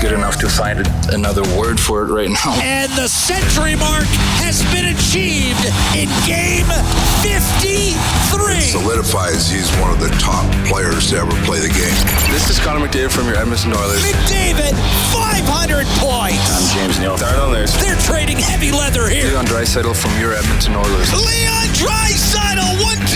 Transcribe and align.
Good 0.00 0.12
enough 0.12 0.38
to 0.38 0.48
find 0.48 0.86
another 1.10 1.42
word 1.58 1.80
for 1.80 2.06
it 2.06 2.10
right 2.12 2.30
now. 2.30 2.54
And 2.62 2.90
the 2.92 3.08
century 3.08 3.74
mark 3.74 4.06
has 4.38 4.62
been 4.70 4.94
achieved 4.94 5.58
in 5.98 6.06
game 6.22 6.70
53. 7.26 7.98
Solidifies 8.62 9.50
he's 9.50 9.66
one 9.82 9.90
of 9.90 9.98
the 9.98 10.10
top 10.22 10.46
players 10.70 11.10
to 11.10 11.18
ever 11.18 11.34
play 11.42 11.58
the 11.58 11.72
game. 11.74 11.98
This 12.30 12.46
is 12.46 12.62
Connor 12.62 12.86
McDavid 12.86 13.10
from 13.10 13.26
your 13.26 13.36
Edmonton 13.36 13.74
Oilers. 13.74 13.98
McDavid, 14.06 14.78
500 15.10 15.86
points. 15.98 16.46
I'm 16.46 16.66
James 16.78 17.00
Neal. 17.00 17.18
Start 17.18 17.38
on. 17.38 17.50
They're 17.52 17.98
trading 18.06 18.38
heavy 18.38 18.70
leather 18.70 19.08
here. 19.08 19.26
Leon 19.34 19.46
Draisaitl 19.46 19.96
from 19.96 20.14
your 20.20 20.32
Edmonton 20.32 20.76
Oilers. 20.78 21.10
Leon 21.10 21.68
Draisaitl, 21.74 22.70
one-timer 22.86 23.07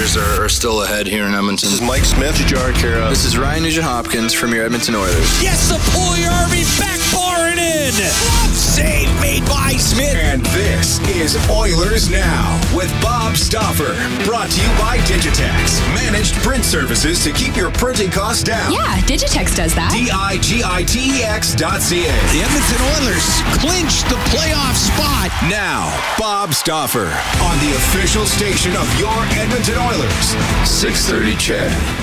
years 0.00 0.16
are, 0.16 0.44
are 0.44 0.48
still 0.48 0.82
ahead 0.82 1.06
here 1.06 1.26
in 1.26 1.34
Edmonton. 1.34 1.68
This 1.68 1.80
is 1.80 1.82
Mike 1.82 2.04
Smith, 2.04 2.34
Jujhar 2.36 2.72
Khaira. 2.72 3.10
This 3.10 3.24
is 3.26 3.36
Ryan 3.36 3.64
Nugent 3.64 3.84
Hopkins 3.84 4.32
from 4.32 4.54
your 4.54 4.64
Edmonton 4.64 4.94
Oilers. 4.94 5.42
Yes, 5.42 5.68
the 5.68 5.76
Puljujärvi 5.92 6.64
back 6.80 7.00
barring 7.12 7.58
in. 7.58 8.49
Glove 8.70 8.86
save 8.86 9.20
made 9.20 9.44
by 9.46 9.72
Smith. 9.72 10.14
And 10.14 10.44
this 10.46 11.00
is 11.08 11.36
Oilers 11.50 12.10
Now 12.10 12.60
with 12.74 12.90
Bob 13.02 13.36
Stauffer. 13.36 13.94
Brought 14.24 14.50
to 14.50 14.60
you 14.62 14.68
by 14.78 14.98
Digitex. 14.98 15.80
Managed 15.94 16.34
print 16.36 16.64
services 16.64 17.22
to 17.24 17.32
keep 17.32 17.56
your 17.56 17.70
printing 17.70 18.10
costs 18.10 18.42
down. 18.42 18.72
Yeah, 18.72 19.00
Digitex 19.02 19.56
does 19.56 19.74
that. 19.74 19.90
D-I-G-I-T-E-X 19.92 21.54
dot 21.54 21.80
C-A. 21.80 22.06
The 22.06 22.42
Edmonton 22.42 22.82
Oilers 22.94 23.26
clinched 23.58 24.08
the 24.08 24.20
playoff 24.30 24.76
spot. 24.76 25.30
Now, 25.50 25.90
Bob 26.18 26.54
Stauffer 26.54 27.10
on 27.42 27.58
the 27.58 27.74
official 27.76 28.26
station 28.26 28.76
of 28.76 28.86
your 28.98 29.14
Edmonton 29.38 29.78
Oilers. 29.78 30.34
630 30.68 31.36
CHED. 31.36 31.99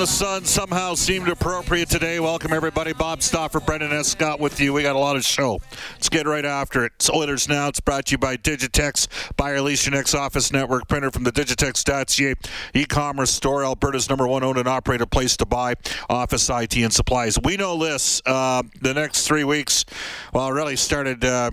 The 0.00 0.06
Sun 0.06 0.46
somehow 0.46 0.94
seemed 0.94 1.28
appropriate 1.28 1.90
today. 1.90 2.20
Welcome, 2.20 2.54
everybody. 2.54 2.94
Bob 2.94 3.20
Stauffer, 3.20 3.60
Brendan 3.60 3.92
Escott 3.92 4.40
with 4.40 4.58
you. 4.58 4.72
We 4.72 4.82
got 4.82 4.96
a 4.96 4.98
lot 4.98 5.14
of 5.14 5.26
show. 5.26 5.60
Let's 5.92 6.08
get 6.08 6.26
right 6.26 6.46
after 6.46 6.86
it. 6.86 6.92
It's 6.94 7.10
Oilers 7.10 7.50
Now. 7.50 7.68
It's 7.68 7.80
brought 7.80 8.06
to 8.06 8.12
you 8.12 8.18
by 8.18 8.38
Digitex. 8.38 9.08
Buy 9.36 9.50
or 9.50 9.60
lease 9.60 9.84
your 9.84 9.94
next 9.94 10.14
office 10.14 10.54
network 10.54 10.88
printer 10.88 11.10
from 11.10 11.24
the 11.24 11.32
Digitex.ca 11.32 12.34
e-commerce 12.72 13.30
store. 13.30 13.62
Alberta's 13.62 14.08
number 14.08 14.26
one 14.26 14.42
owned 14.42 14.56
and 14.56 14.66
operated 14.66 15.10
place 15.10 15.36
to 15.36 15.44
buy 15.44 15.74
office 16.08 16.48
IT 16.48 16.78
and 16.78 16.94
supplies. 16.94 17.38
We 17.38 17.58
know 17.58 17.76
this. 17.76 18.22
Uh, 18.24 18.62
the 18.80 18.94
next 18.94 19.26
three 19.26 19.44
weeks, 19.44 19.84
well, 20.32 20.50
really 20.50 20.76
started... 20.76 21.22
Uh, 21.22 21.50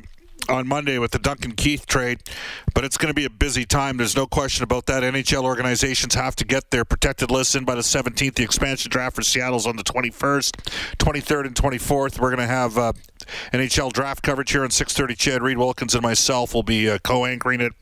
on 0.49 0.67
Monday 0.67 0.97
with 0.97 1.11
the 1.11 1.19
Duncan 1.19 1.53
Keith 1.53 1.85
trade, 1.85 2.21
but 2.73 2.83
it's 2.83 2.97
going 2.97 3.09
to 3.09 3.13
be 3.13 3.25
a 3.25 3.29
busy 3.29 3.65
time. 3.65 3.97
There's 3.97 4.15
no 4.15 4.27
question 4.27 4.63
about 4.63 4.85
that. 4.87 5.03
NHL 5.03 5.43
organizations 5.43 6.15
have 6.15 6.35
to 6.37 6.45
get 6.45 6.71
their 6.71 6.85
protected 6.85 7.31
lists 7.31 7.55
in 7.55 7.65
by 7.65 7.75
the 7.75 7.81
17th. 7.81 8.35
The 8.35 8.43
expansion 8.43 8.89
draft 8.89 9.15
for 9.15 9.21
Seattle's 9.21 9.67
on 9.67 9.75
the 9.75 9.83
21st, 9.83 10.51
23rd, 10.97 11.45
and 11.47 11.55
24th. 11.55 12.19
We're 12.19 12.29
going 12.29 12.37
to 12.39 12.47
have 12.47 12.77
uh, 12.77 12.93
NHL 13.53 13.91
draft 13.91 14.23
coverage 14.23 14.51
here 14.51 14.63
on 14.63 14.69
6:30. 14.69 15.17
CHED 15.17 15.41
Reid 15.41 15.57
Wilkins 15.57 15.93
and 15.93 16.03
myself 16.03 16.53
will 16.53 16.63
be 16.63 16.89
uh, 16.89 16.97
co-anchoring 16.99 17.61
it, 17.61 17.73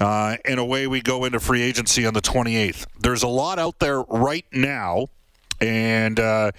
uh, 0.00 0.36
and 0.44 0.60
away 0.60 0.86
we 0.86 1.00
go 1.00 1.24
into 1.24 1.40
free 1.40 1.62
agency 1.62 2.06
on 2.06 2.14
the 2.14 2.20
28th. 2.20 2.86
There's 3.00 3.22
a 3.22 3.28
lot 3.28 3.58
out 3.58 3.78
there 3.78 4.02
right 4.02 4.46
now, 4.52 5.08
and. 5.60 6.18
Uh, 6.20 6.52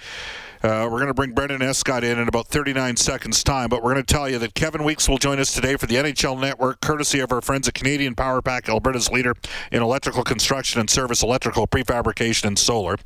uh, 0.60 0.88
we're 0.90 0.98
going 0.98 1.06
to 1.06 1.14
bring 1.14 1.30
Brendan 1.30 1.62
Escott 1.62 2.02
in 2.02 2.18
in 2.18 2.26
about 2.26 2.48
39 2.48 2.96
seconds' 2.96 3.44
time, 3.44 3.68
but 3.68 3.80
we're 3.80 3.92
going 3.92 4.04
to 4.04 4.12
tell 4.14 4.28
you 4.28 4.38
that 4.40 4.54
Kevin 4.54 4.82
Weeks 4.82 5.08
will 5.08 5.18
join 5.18 5.38
us 5.38 5.54
today 5.54 5.76
for 5.76 5.86
the 5.86 5.94
NHL 5.94 6.40
Network, 6.40 6.80
courtesy 6.80 7.20
of 7.20 7.30
our 7.30 7.40
friends 7.40 7.68
at 7.68 7.74
Canadian 7.74 8.16
Power 8.16 8.42
Pack, 8.42 8.68
Alberta's 8.68 9.08
leader 9.08 9.34
in 9.70 9.82
electrical 9.82 10.24
construction 10.24 10.80
and 10.80 10.90
service, 10.90 11.22
electrical 11.22 11.68
prefabrication, 11.68 12.44
and 12.44 12.58
solar. 12.58 12.96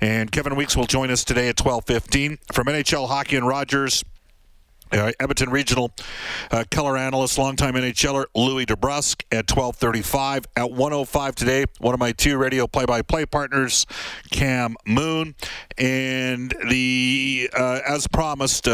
And 0.00 0.32
Kevin 0.32 0.56
Weeks 0.56 0.74
will 0.74 0.86
join 0.86 1.10
us 1.10 1.22
today 1.22 1.48
at 1.48 1.56
12:15 1.56 2.38
from 2.50 2.68
NHL 2.68 3.08
Hockey 3.08 3.36
and 3.36 3.46
Rogers. 3.46 4.04
Uh, 4.92 5.10
Edmonton 5.18 5.50
Regional 5.50 5.90
uh, 6.50 6.64
color 6.70 6.98
analyst, 6.98 7.38
longtime 7.38 7.74
NHLer 7.74 8.26
Louis 8.34 8.66
DeBrusk 8.66 9.22
at 9.32 9.46
12:35 9.46 10.44
at 10.54 10.70
105 10.70 11.34
today. 11.34 11.64
One 11.78 11.94
of 11.94 12.00
my 12.00 12.12
two 12.12 12.36
radio 12.36 12.66
play-by-play 12.66 13.26
partners, 13.26 13.86
Cam 14.30 14.76
Moon, 14.86 15.34
and 15.78 16.54
the 16.68 17.48
uh, 17.56 17.80
as 17.86 18.06
promised. 18.06 18.68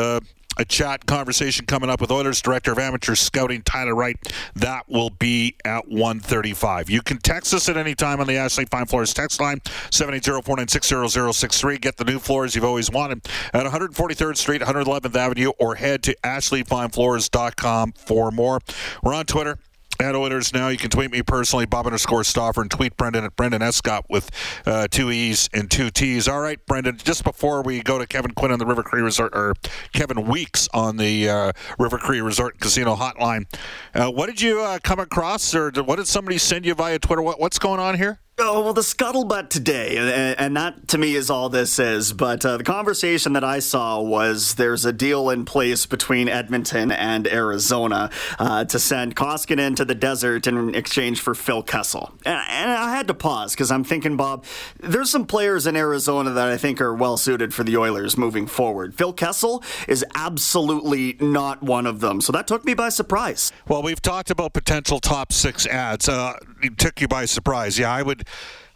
A 0.61 0.65
chat 0.65 1.07
conversation 1.07 1.67
coming 1.67 1.89
up 1.89 2.01
with 2.01 2.11
Oilers 2.11 2.43
Director 2.43 2.73
of 2.73 2.81
Amateur 2.81 3.15
Scouting 3.15 3.63
Tyler 3.63 3.95
Wright. 3.95 4.17
That 4.57 4.89
will 4.89 5.11
be 5.11 5.55
at 5.65 5.89
1:35. 5.89 6.91
You 6.91 7.01
can 7.01 7.19
text 7.19 7.55
us 7.55 7.69
at 7.69 7.77
any 7.77 7.95
time 7.95 8.21
on 8.21 8.27
the 8.27 8.37
Ashley 8.37 8.65
Fine 8.65 8.87
Floors 8.87 9.15
text 9.15 9.41
line 9.41 9.61
780-496-0063. 9.91 11.81
Get 11.81 11.97
the 11.97 12.05
new 12.05 12.19
floors 12.19 12.57
you've 12.57 12.65
always 12.65 12.91
wanted 12.91 13.29
at 13.55 13.67
143rd 13.67 14.37
Street, 14.37 14.61
111th 14.61 15.15
Avenue, 15.15 15.53
or 15.61 15.77
head 15.77 16.03
to 16.03 16.17
ashleyfinefloors.com 16.25 17.93
for 17.93 18.33
more. 18.33 18.59
We're 19.03 19.15
on 19.15 19.27
Twitter 19.27 19.59
at 20.01 20.15
Oilers 20.15 20.53
now. 20.53 20.69
You 20.69 20.79
can 20.79 20.91
tweet 20.91 21.11
me 21.11 21.23
personally, 21.23 21.67
Bob 21.67 21.87
underscore 21.87 22.25
Stauffer, 22.25 22.61
and 22.61 22.71
tweet 22.71 22.97
Brendan 22.97 23.25
at 23.25 23.37
Brendan 23.37 23.63
Escott 23.63 24.05
with 24.09 24.31
uh, 24.67 24.89
two 24.91 25.11
E's 25.11 25.49
and 25.53 25.71
two 25.71 25.91
T's. 25.91 26.29
All 26.29 26.41
right, 26.41 26.65
Brendan, 26.67 26.99
just 26.99 27.25
before 27.25 27.63
we 27.63 27.83
go 27.83 27.99
to 27.99 28.07
Kevin 28.07 28.33
Quinn 28.33 28.53
on 28.53 28.59
the 28.59 28.67
River 28.67 28.83
Cree 28.83 29.03
Resort, 29.03 29.33
or 29.35 29.55
Kevin 29.93 30.27
Weeks 30.27 30.69
on 30.73 30.97
the 30.97 31.29
uh, 31.29 31.53
River 31.79 31.99
Cree 31.99 32.21
Resort 32.21 32.61
Casino 32.61 32.97
Hotline, 32.97 33.47
uh, 33.95 34.11
what 34.11 34.27
did 34.27 34.41
you 34.41 34.61
uh, 34.61 34.79
come 34.83 34.99
across, 34.99 35.55
or 35.55 35.71
what 35.71 35.97
did 35.97 36.07
somebody 36.07 36.39
send 36.39 36.65
you 36.65 36.75
via 36.75 36.99
Twitter? 36.99 37.23
What, 37.23 37.41
what's 37.41 37.59
going 37.59 37.81
on 37.81 37.97
here? 37.97 38.21
Oh, 38.41 38.63
well, 38.63 38.73
the 38.73 38.83
scuttlebutt 38.83 39.51
today, 39.51 40.35
and, 40.39 40.57
that 40.57 40.87
to 40.89 40.99
me 40.99 41.17
is 41.17 41.29
all 41.29 41.49
this 41.49 41.81
is. 41.81 42.13
But 42.13 42.47
uh, 42.47 42.57
the 42.57 42.63
conversation 42.63 43.33
that 43.33 43.43
I 43.43 43.59
saw 43.59 44.01
was 44.01 44.55
there's 44.55 44.85
a 44.85 44.93
deal 44.93 45.31
in 45.31 45.45
place 45.45 45.87
between 45.87 46.29
Edmonton 46.29 46.93
and 46.93 47.27
Arizona 47.27 48.11
uh, 48.39 48.65
to 48.67 48.79
send 48.79 49.17
Koskinen 49.17 49.75
to 49.77 49.85
the 49.85 49.95
desert 49.97 50.47
in 50.47 50.77
exchange 50.77 51.21
for 51.21 51.35
Phil 51.35 51.65
Kessel. 51.65 52.13
And, 52.25 52.41
and 52.49 52.71
I 52.71 52.95
had 52.95 53.09
to 53.09 53.15
pause 53.15 53.55
because 53.55 53.73
I'm 53.73 53.83
thinking, 53.83 54.17
Bob, 54.17 54.45
there's 54.79 55.11
some 55.11 55.27
players 55.27 55.67
in 55.67 55.75
Arizona 55.75 56.31
that 56.31 56.49
I 56.49 56.57
think 56.57 56.81
are 56.81 56.95
well 56.95 57.17
suited 57.17 57.53
for 57.53 57.65
the 57.65 57.77
Oilers 57.77 58.17
moving 58.17 58.47
forward. 58.47 58.95
Phil 58.95 59.13
Kessel 59.13 59.65
is 59.89 60.05
absolutely 60.15 61.17
not 61.21 61.61
one 61.61 61.87
of 61.87 61.99
them. 61.99 62.21
So 62.21 62.31
that 62.33 62.47
took 62.47 62.65
me 62.65 62.75
by 62.75 62.91
surprise. 62.91 63.51
Well, 63.67 63.83
we've 63.83 64.03
talked 64.03 64.31
about 64.31 64.53
potential 64.53 65.01
top 65.01 65.33
six 65.33 65.67
ads. 65.67 66.09
Uh, 66.09 66.39
it 66.63 66.79
took 66.79 67.01
you 67.01 67.09
by 67.09 67.25
surprise. 67.25 67.79
Yeah, 67.79 67.93
I 67.93 68.03
would, 68.03 68.28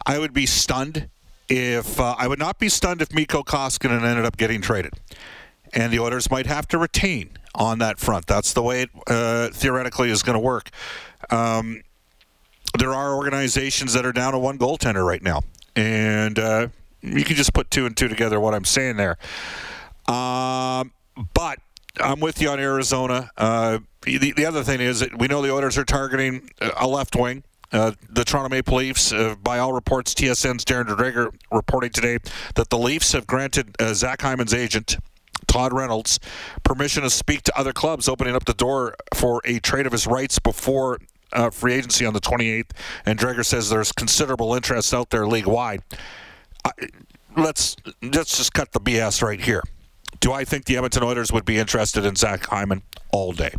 I 0.05 0.19
would 0.19 0.33
be 0.33 0.45
stunned 0.45 1.09
if 1.49 1.99
uh, 1.99 2.15
I 2.17 2.27
would 2.27 2.39
not 2.39 2.59
be 2.59 2.69
stunned 2.69 3.01
if 3.01 3.13
Mikko 3.13 3.43
Koskinen 3.43 4.03
ended 4.03 4.25
up 4.25 4.37
getting 4.37 4.61
traded, 4.61 4.93
and 5.73 5.91
the 5.91 5.99
Oilers 5.99 6.31
might 6.31 6.45
have 6.47 6.67
to 6.69 6.77
retain 6.77 7.31
on 7.55 7.79
that 7.79 7.99
front. 7.99 8.25
That's 8.27 8.53
the 8.53 8.61
way 8.61 8.83
it 8.83 8.89
uh, 9.07 9.49
theoretically 9.49 10.09
is 10.09 10.23
going 10.23 10.35
to 10.35 10.39
work. 10.39 10.69
Um, 11.29 11.83
there 12.77 12.93
are 12.93 13.15
organizations 13.15 13.93
that 13.93 14.05
are 14.05 14.11
down 14.11 14.33
to 14.33 14.39
one 14.39 14.57
goaltender 14.57 15.05
right 15.05 15.21
now, 15.21 15.41
and 15.75 16.39
uh, 16.39 16.67
you 17.01 17.23
can 17.23 17.35
just 17.35 17.53
put 17.53 17.69
two 17.69 17.85
and 17.85 17.95
two 17.95 18.07
together. 18.07 18.39
What 18.39 18.53
I'm 18.53 18.65
saying 18.65 18.97
there, 18.97 19.17
um, 20.07 20.91
but 21.33 21.59
I'm 21.99 22.19
with 22.19 22.41
you 22.41 22.49
on 22.49 22.59
Arizona. 22.59 23.29
Uh, 23.37 23.79
the, 24.01 24.33
the 24.33 24.45
other 24.45 24.63
thing 24.63 24.81
is 24.81 25.05
we 25.17 25.27
know 25.27 25.41
the 25.41 25.51
Oilers 25.51 25.77
are 25.77 25.85
targeting 25.85 26.49
a 26.59 26.87
left 26.87 27.15
wing. 27.15 27.43
Uh, 27.73 27.91
the 28.07 28.23
Toronto 28.23 28.49
Maple 28.49 28.77
Leafs, 28.77 29.11
uh, 29.11 29.35
by 29.41 29.57
all 29.57 29.73
reports, 29.73 30.13
TSN's 30.13 30.63
Darren 30.63 30.85
Dreger 30.85 31.33
reporting 31.51 31.89
today 31.89 32.19
that 32.53 32.69
the 32.69 32.77
Leafs 32.77 33.13
have 33.13 33.25
granted 33.25 33.75
uh, 33.79 33.95
Zach 33.95 34.21
Hyman's 34.21 34.53
agent, 34.53 34.97
Todd 35.47 35.73
Reynolds, 35.73 36.19
permission 36.63 37.01
to 37.01 37.09
speak 37.09 37.41
to 37.43 37.59
other 37.59 37.73
clubs, 37.73 38.07
opening 38.07 38.35
up 38.35 38.45
the 38.45 38.53
door 38.53 38.95
for 39.15 39.41
a 39.43 39.59
trade 39.59 39.87
of 39.87 39.91
his 39.91 40.05
rights 40.05 40.37
before 40.37 40.99
uh, 41.33 41.49
free 41.49 41.73
agency 41.73 42.05
on 42.05 42.13
the 42.13 42.21
28th. 42.21 42.69
And 43.07 43.17
Dreger 43.17 43.43
says 43.43 43.71
there's 43.71 43.91
considerable 43.91 44.53
interest 44.53 44.93
out 44.93 45.09
there 45.09 45.25
league 45.25 45.47
wide. 45.47 45.81
let's 47.35 47.75
let's 48.03 48.37
just 48.37 48.53
cut 48.53 48.71
the 48.71 48.79
BS 48.79 49.23
right 49.23 49.41
here. 49.41 49.63
Do 50.19 50.31
I 50.31 50.45
think 50.45 50.65
the 50.65 50.77
Edmonton 50.77 51.03
Oilers 51.03 51.31
would 51.31 51.43
be 51.43 51.57
interested 51.57 52.05
in 52.05 52.15
Zach 52.15 52.45
Hyman 52.45 52.83
all 53.11 53.31
day? 53.31 53.53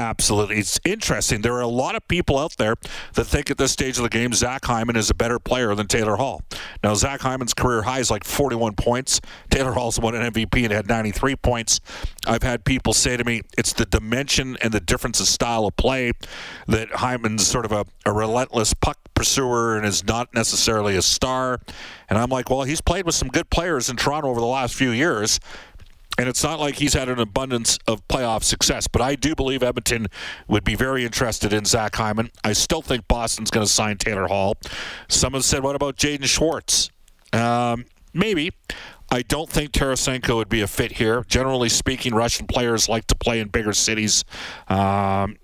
Absolutely. 0.00 0.56
It's 0.56 0.80
interesting. 0.82 1.42
There 1.42 1.52
are 1.52 1.60
a 1.60 1.66
lot 1.66 1.94
of 1.94 2.08
people 2.08 2.38
out 2.38 2.56
there 2.56 2.74
that 3.14 3.24
think 3.24 3.50
at 3.50 3.58
this 3.58 3.70
stage 3.70 3.98
of 3.98 4.02
the 4.02 4.08
game 4.08 4.32
Zach 4.32 4.64
Hyman 4.64 4.96
is 4.96 5.10
a 5.10 5.14
better 5.14 5.38
player 5.38 5.74
than 5.74 5.88
Taylor 5.88 6.16
Hall. 6.16 6.40
Now, 6.82 6.94
Zach 6.94 7.20
Hyman's 7.20 7.52
career 7.52 7.82
high 7.82 7.98
is 8.00 8.10
like 8.10 8.24
41 8.24 8.76
points. 8.76 9.20
Taylor 9.50 9.72
Hall's 9.72 10.00
won 10.00 10.14
an 10.14 10.32
MVP 10.32 10.64
and 10.64 10.72
had 10.72 10.88
93 10.88 11.36
points. 11.36 11.80
I've 12.26 12.42
had 12.42 12.64
people 12.64 12.94
say 12.94 13.18
to 13.18 13.24
me 13.24 13.42
it's 13.58 13.74
the 13.74 13.84
dimension 13.84 14.56
and 14.62 14.72
the 14.72 14.80
difference 14.80 15.20
of 15.20 15.26
style 15.26 15.66
of 15.66 15.76
play 15.76 16.12
that 16.66 16.88
Hyman's 16.90 17.46
sort 17.46 17.66
of 17.66 17.72
a, 17.72 17.84
a 18.06 18.12
relentless 18.12 18.72
puck 18.72 18.96
pursuer 19.14 19.76
and 19.76 19.84
is 19.84 20.02
not 20.06 20.32
necessarily 20.34 20.96
a 20.96 21.02
star. 21.02 21.60
And 22.08 22.18
I'm 22.18 22.30
like, 22.30 22.48
well, 22.48 22.62
he's 22.62 22.80
played 22.80 23.04
with 23.04 23.14
some 23.14 23.28
good 23.28 23.50
players 23.50 23.90
in 23.90 23.96
Toronto 23.96 24.30
over 24.30 24.40
the 24.40 24.46
last 24.46 24.74
few 24.74 24.92
years. 24.92 25.38
And 26.18 26.28
it's 26.28 26.42
not 26.42 26.60
like 26.60 26.74
he's 26.74 26.92
had 26.94 27.08
an 27.08 27.18
abundance 27.18 27.78
of 27.86 28.06
playoff 28.08 28.42
success, 28.42 28.86
but 28.86 29.00
I 29.00 29.14
do 29.14 29.34
believe 29.34 29.62
Edmonton 29.62 30.08
would 30.48 30.64
be 30.64 30.74
very 30.74 31.04
interested 31.04 31.52
in 31.52 31.64
Zach 31.64 31.94
Hyman. 31.94 32.30
I 32.44 32.52
still 32.52 32.82
think 32.82 33.08
Boston's 33.08 33.50
going 33.50 33.66
to 33.66 33.72
sign 33.72 33.96
Taylor 33.96 34.26
Hall. 34.26 34.56
Someone 35.08 35.42
said, 35.42 35.62
what 35.62 35.76
about 35.76 35.96
Jaden 35.96 36.24
Schwartz? 36.24 36.90
Um, 37.32 37.86
maybe. 38.12 38.52
I 39.10 39.22
don't 39.22 39.48
think 39.48 39.72
Tarasenko 39.72 40.36
would 40.36 40.48
be 40.48 40.60
a 40.60 40.66
fit 40.66 40.92
here. 40.92 41.24
Generally 41.26 41.70
speaking, 41.70 42.14
Russian 42.14 42.46
players 42.46 42.88
like 42.88 43.06
to 43.06 43.14
play 43.14 43.40
in 43.40 43.48
bigger 43.48 43.72
cities. 43.72 44.24
Um, 44.68 45.36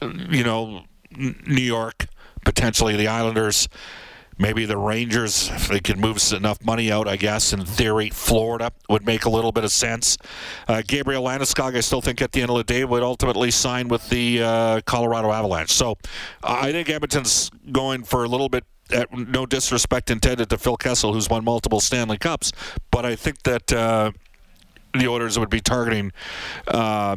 you 0.00 0.42
know, 0.42 0.84
New 1.16 1.62
York, 1.62 2.06
potentially 2.44 2.96
the 2.96 3.08
Islanders. 3.08 3.68
Maybe 4.40 4.64
the 4.64 4.78
Rangers, 4.78 5.50
if 5.50 5.68
they 5.68 5.80
could 5.80 5.98
move 5.98 6.18
enough 6.32 6.64
money 6.64 6.90
out, 6.90 7.06
I 7.06 7.16
guess, 7.16 7.52
in 7.52 7.66
theory, 7.66 8.08
Florida 8.08 8.72
would 8.88 9.04
make 9.04 9.26
a 9.26 9.28
little 9.28 9.52
bit 9.52 9.64
of 9.64 9.70
sense. 9.70 10.16
Uh, 10.66 10.80
Gabriel 10.86 11.22
Landeskog, 11.22 11.76
I 11.76 11.80
still 11.80 12.00
think 12.00 12.22
at 12.22 12.32
the 12.32 12.40
end 12.40 12.50
of 12.50 12.56
the 12.56 12.64
day, 12.64 12.82
would 12.86 13.02
ultimately 13.02 13.50
sign 13.50 13.88
with 13.88 14.08
the 14.08 14.42
uh, 14.42 14.80
Colorado 14.86 15.30
Avalanche. 15.30 15.70
So 15.70 15.98
I 16.42 16.72
think 16.72 16.88
Edmonton's 16.88 17.50
going 17.70 18.02
for 18.04 18.24
a 18.24 18.28
little 18.28 18.48
bit 18.48 18.64
at 18.90 19.12
no 19.12 19.44
disrespect 19.44 20.10
intended 20.10 20.48
to 20.48 20.56
Phil 20.56 20.78
Kessel, 20.78 21.12
who's 21.12 21.28
won 21.28 21.44
multiple 21.44 21.80
Stanley 21.80 22.16
Cups, 22.16 22.50
but 22.90 23.04
I 23.04 23.16
think 23.16 23.42
that 23.42 23.70
uh, 23.70 24.10
the 24.94 25.06
Oilers 25.06 25.38
would 25.38 25.50
be 25.50 25.60
targeting 25.60 26.12
uh, 26.66 27.16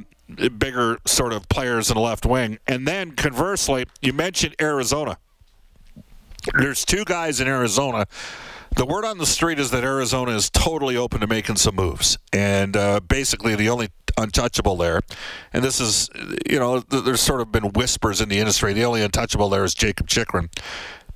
bigger 0.57 0.99
sort 1.05 1.31
of 1.31 1.47
players 1.47 1.89
in 1.89 1.95
the 1.95 2.01
left 2.01 2.25
wing. 2.25 2.59
And 2.67 2.87
then 2.87 3.11
conversely, 3.11 3.85
you 4.01 4.11
mentioned 4.11 4.55
Arizona. 4.61 5.17
There's 6.53 6.85
two 6.85 7.05
guys 7.05 7.39
in 7.39 7.47
Arizona. 7.47 8.05
The 8.75 8.85
word 8.85 9.05
on 9.05 9.19
the 9.19 9.25
street 9.25 9.59
is 9.59 9.69
that 9.71 9.83
Arizona 9.83 10.31
is 10.31 10.49
totally 10.49 10.97
open 10.97 11.19
to 11.19 11.27
making 11.27 11.57
some 11.57 11.75
moves, 11.75 12.17
and 12.31 12.75
uh, 12.75 13.01
basically 13.01 13.55
the 13.55 13.69
only 13.69 13.89
untouchable 14.17 14.75
there, 14.77 15.01
and 15.53 15.63
this 15.63 15.79
is, 15.79 16.09
you 16.49 16.59
know, 16.59 16.79
there's 16.79 17.21
sort 17.21 17.41
of 17.41 17.51
been 17.51 17.71
whispers 17.73 18.19
in 18.19 18.29
the 18.29 18.39
industry. 18.39 18.73
The 18.73 18.85
only 18.85 19.03
untouchable 19.03 19.49
there 19.49 19.63
is 19.63 19.75
Jakob 19.75 20.07
Chychrun. 20.07 20.49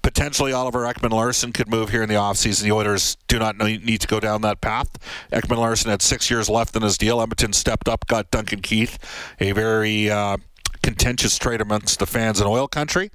Potentially, 0.04 0.54
Oliver 0.54 0.82
Ekman 0.82 1.12
Larsson 1.12 1.52
could 1.52 1.68
move 1.68 1.90
here 1.90 2.04
in 2.04 2.10
the 2.10 2.16
offseason. 2.16 2.64
The 2.64 2.72
Oilers 2.72 3.18
do 3.28 3.40
not 3.40 3.58
need 3.58 4.02
to 4.02 4.08
go 4.08 4.20
down 4.20 4.42
that 4.42 4.62
path. 4.62 4.88
Ekman 5.34 5.58
Larsson 5.58 5.90
had 5.90 6.02
six 6.02 6.30
years 6.30 6.50
left 6.50 6.76
in 6.76 6.82
his 6.82 6.98
deal. 6.98 7.20
Edmonton 7.22 7.54
stepped 7.54 7.90
up, 7.90 8.08
got 8.08 8.32
Duncan 8.32 8.62
Keith, 8.62 8.98
a 9.40 9.52
very 9.52 10.10
uh, 10.10 10.38
contentious 10.82 11.38
trade 11.38 11.60
amongst 11.60 12.00
the 12.00 12.06
fans 12.06 12.40
in 12.40 12.48
oil 12.48 12.68
country. 12.68 13.12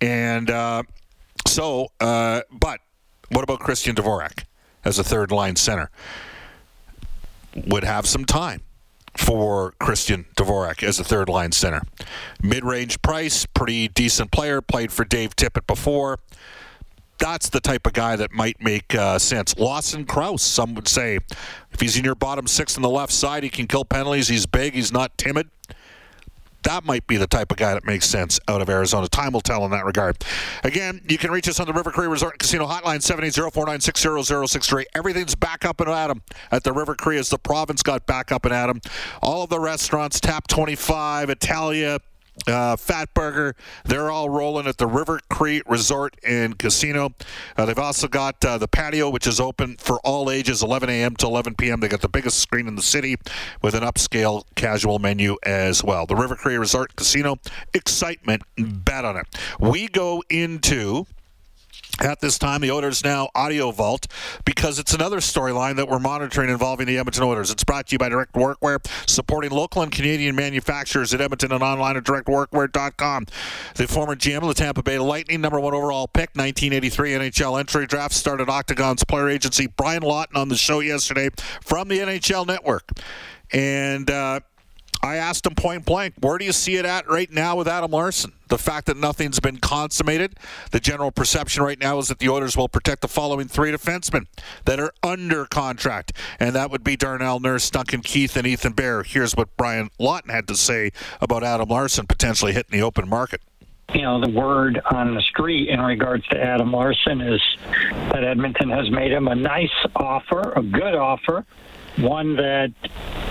And 0.00 0.50
uh, 0.50 0.82
so, 1.46 1.88
uh, 2.00 2.42
but 2.50 2.80
what 3.30 3.42
about 3.42 3.60
Christian 3.60 3.94
Dvorak 3.94 4.44
as 4.84 4.98
a 4.98 5.04
third 5.04 5.30
line 5.30 5.56
center? 5.56 5.90
Would 7.54 7.84
have 7.84 8.06
some 8.06 8.24
time 8.24 8.62
for 9.16 9.72
Christian 9.80 10.26
Dvorak 10.36 10.82
as 10.82 11.00
a 11.00 11.04
third 11.04 11.28
line 11.28 11.52
center. 11.52 11.82
Mid 12.42 12.64
range 12.64 13.00
price, 13.02 13.46
pretty 13.46 13.88
decent 13.88 14.30
player, 14.30 14.60
played 14.60 14.92
for 14.92 15.04
Dave 15.04 15.34
Tippett 15.34 15.66
before. 15.66 16.18
That's 17.18 17.48
the 17.48 17.60
type 17.60 17.86
of 17.86 17.94
guy 17.94 18.16
that 18.16 18.32
might 18.32 18.60
make 18.60 18.94
uh, 18.94 19.18
sense. 19.18 19.56
Lawson 19.56 20.04
Crouse, 20.04 20.42
some 20.42 20.74
would 20.74 20.86
say, 20.86 21.18
if 21.72 21.80
he's 21.80 21.96
in 21.96 22.04
your 22.04 22.14
bottom 22.14 22.46
six 22.46 22.76
on 22.76 22.82
the 22.82 22.90
left 22.90 23.12
side, 23.12 23.42
he 23.42 23.48
can 23.48 23.66
kill 23.66 23.86
penalties. 23.86 24.28
He's 24.28 24.44
big, 24.44 24.74
he's 24.74 24.92
not 24.92 25.16
timid 25.16 25.48
that 26.66 26.84
might 26.84 27.06
be 27.06 27.16
the 27.16 27.28
type 27.28 27.52
of 27.52 27.56
guy 27.58 27.74
that 27.74 27.84
makes 27.84 28.06
sense 28.06 28.40
out 28.48 28.60
of 28.60 28.68
Arizona. 28.68 29.06
Time 29.08 29.32
will 29.32 29.40
tell 29.40 29.64
in 29.64 29.70
that 29.70 29.84
regard. 29.84 30.16
Again, 30.64 31.00
you 31.08 31.16
can 31.16 31.30
reach 31.30 31.48
us 31.48 31.60
on 31.60 31.66
the 31.66 31.72
River 31.72 31.92
Cree 31.92 32.08
Resort 32.08 32.40
Casino 32.40 32.66
Hotline, 32.66 32.98
780-496-0063. 32.98 34.84
Everything's 34.94 35.36
back 35.36 35.64
up 35.64 35.80
and 35.80 35.88
Adam 35.88 36.22
at 36.50 36.64
the 36.64 36.72
River 36.72 36.96
Cree 36.96 37.18
as 37.18 37.28
the 37.30 37.38
province 37.38 37.84
got 37.84 38.04
back 38.06 38.32
up 38.32 38.44
and 38.44 38.52
Adam. 38.52 38.80
All 39.22 39.44
of 39.44 39.50
the 39.50 39.60
restaurants, 39.60 40.18
Tap 40.20 40.48
25, 40.48 41.30
Italia, 41.30 42.00
uh, 42.46 42.76
Fat 42.76 43.12
Burger. 43.14 43.54
They're 43.84 44.10
all 44.10 44.28
rolling 44.28 44.66
at 44.66 44.78
the 44.78 44.86
River 44.86 45.20
Cree 45.28 45.62
Resort 45.66 46.16
and 46.24 46.58
Casino. 46.58 47.10
Uh, 47.56 47.66
they've 47.66 47.78
also 47.78 48.08
got 48.08 48.44
uh, 48.44 48.58
the 48.58 48.68
patio, 48.68 49.10
which 49.10 49.26
is 49.26 49.40
open 49.40 49.76
for 49.76 49.98
all 50.00 50.30
ages, 50.30 50.62
11 50.62 50.88
a.m. 50.88 51.16
to 51.16 51.26
11 51.26 51.54
p.m. 51.54 51.80
They 51.80 51.88
got 51.88 52.00
the 52.00 52.08
biggest 52.08 52.38
screen 52.38 52.68
in 52.68 52.76
the 52.76 52.82
city 52.82 53.16
with 53.62 53.74
an 53.74 53.82
upscale 53.82 54.44
casual 54.54 54.98
menu 54.98 55.36
as 55.42 55.82
well. 55.82 56.06
The 56.06 56.16
River 56.16 56.36
Cree 56.36 56.56
Resort 56.56 56.96
Casino. 56.96 57.36
Excitement, 57.74 58.42
bet 58.56 59.04
on 59.04 59.16
it. 59.16 59.26
We 59.58 59.88
go 59.88 60.22
into 60.30 61.06
at 62.00 62.20
this 62.20 62.38
time, 62.38 62.60
the 62.60 62.70
Oilers 62.70 63.02
now 63.02 63.30
audio 63.34 63.70
vault 63.70 64.06
because 64.44 64.78
it's 64.78 64.92
another 64.92 65.18
storyline 65.18 65.76
that 65.76 65.88
we're 65.88 65.98
monitoring 65.98 66.50
involving 66.50 66.86
the 66.86 66.98
Edmonton 66.98 67.24
Oilers. 67.24 67.50
It's 67.50 67.64
brought 67.64 67.86
to 67.86 67.94
you 67.94 67.98
by 67.98 68.08
Direct 68.08 68.34
Workwear, 68.34 68.86
supporting 69.08 69.50
local 69.50 69.82
and 69.82 69.90
Canadian 69.90 70.36
manufacturers 70.36 71.14
at 71.14 71.20
Edmonton 71.20 71.52
and 71.52 71.62
online 71.62 71.96
at 71.96 72.04
directworkwear.com. 72.04 73.26
The 73.76 73.88
former 73.88 74.14
GM 74.14 74.42
of 74.42 74.48
the 74.48 74.54
Tampa 74.54 74.82
Bay 74.82 74.98
Lightning, 74.98 75.40
number 75.40 75.58
one 75.58 75.74
overall 75.74 76.06
pick, 76.06 76.30
1983 76.34 77.12
NHL 77.12 77.58
entry 77.58 77.86
draft, 77.86 78.12
started 78.12 78.48
Octagon's 78.48 79.04
player 79.04 79.28
agency. 79.28 79.66
Brian 79.66 80.02
Lawton 80.02 80.36
on 80.36 80.48
the 80.48 80.56
show 80.56 80.80
yesterday 80.80 81.30
from 81.62 81.88
the 81.88 81.98
NHL 82.00 82.46
Network. 82.46 82.90
And, 83.52 84.10
uh, 84.10 84.40
I 85.02 85.16
asked 85.16 85.46
him 85.46 85.54
point 85.54 85.84
blank, 85.84 86.14
where 86.20 86.38
do 86.38 86.44
you 86.44 86.52
see 86.52 86.76
it 86.76 86.84
at 86.84 87.08
right 87.08 87.30
now 87.30 87.56
with 87.56 87.68
Adam 87.68 87.90
Larsson? 87.90 88.32
The 88.48 88.58
fact 88.58 88.86
that 88.86 88.96
nothing's 88.96 89.40
been 89.40 89.58
consummated. 89.58 90.38
The 90.70 90.80
general 90.80 91.10
perception 91.10 91.62
right 91.62 91.78
now 91.78 91.98
is 91.98 92.08
that 92.08 92.18
the 92.18 92.28
Oilers 92.28 92.56
will 92.56 92.68
protect 92.68 93.02
the 93.02 93.08
following 93.08 93.48
three 93.48 93.72
defensemen 93.72 94.26
that 94.64 94.78
are 94.80 94.92
under 95.02 95.46
contract, 95.46 96.12
and 96.38 96.54
that 96.54 96.70
would 96.70 96.84
be 96.84 96.96
Darnell 96.96 97.40
Nurse, 97.40 97.70
Duncan 97.70 98.02
Keith, 98.02 98.36
and 98.36 98.46
Ethan 98.46 98.72
Bear. 98.72 99.02
Here's 99.02 99.34
what 99.34 99.56
Brian 99.56 99.90
Lawton 99.98 100.30
had 100.30 100.48
to 100.48 100.56
say 100.56 100.92
about 101.20 101.42
Adam 101.42 101.68
Larsson 101.68 102.06
potentially 102.06 102.52
hitting 102.52 102.78
the 102.78 102.84
open 102.84 103.08
market 103.08 103.40
you 103.94 104.02
know, 104.02 104.20
the 104.20 104.30
word 104.30 104.80
on 104.90 105.14
the 105.14 105.22
street 105.22 105.68
in 105.68 105.80
regards 105.80 106.26
to 106.28 106.36
Adam 106.36 106.72
Larsson 106.72 107.20
is 107.20 107.40
that 108.10 108.24
Edmonton 108.24 108.68
has 108.70 108.90
made 108.90 109.12
him 109.12 109.28
a 109.28 109.34
nice 109.34 109.70
offer, 109.94 110.52
a 110.52 110.62
good 110.62 110.94
offer, 110.94 111.46
one 111.96 112.36
that 112.36 112.72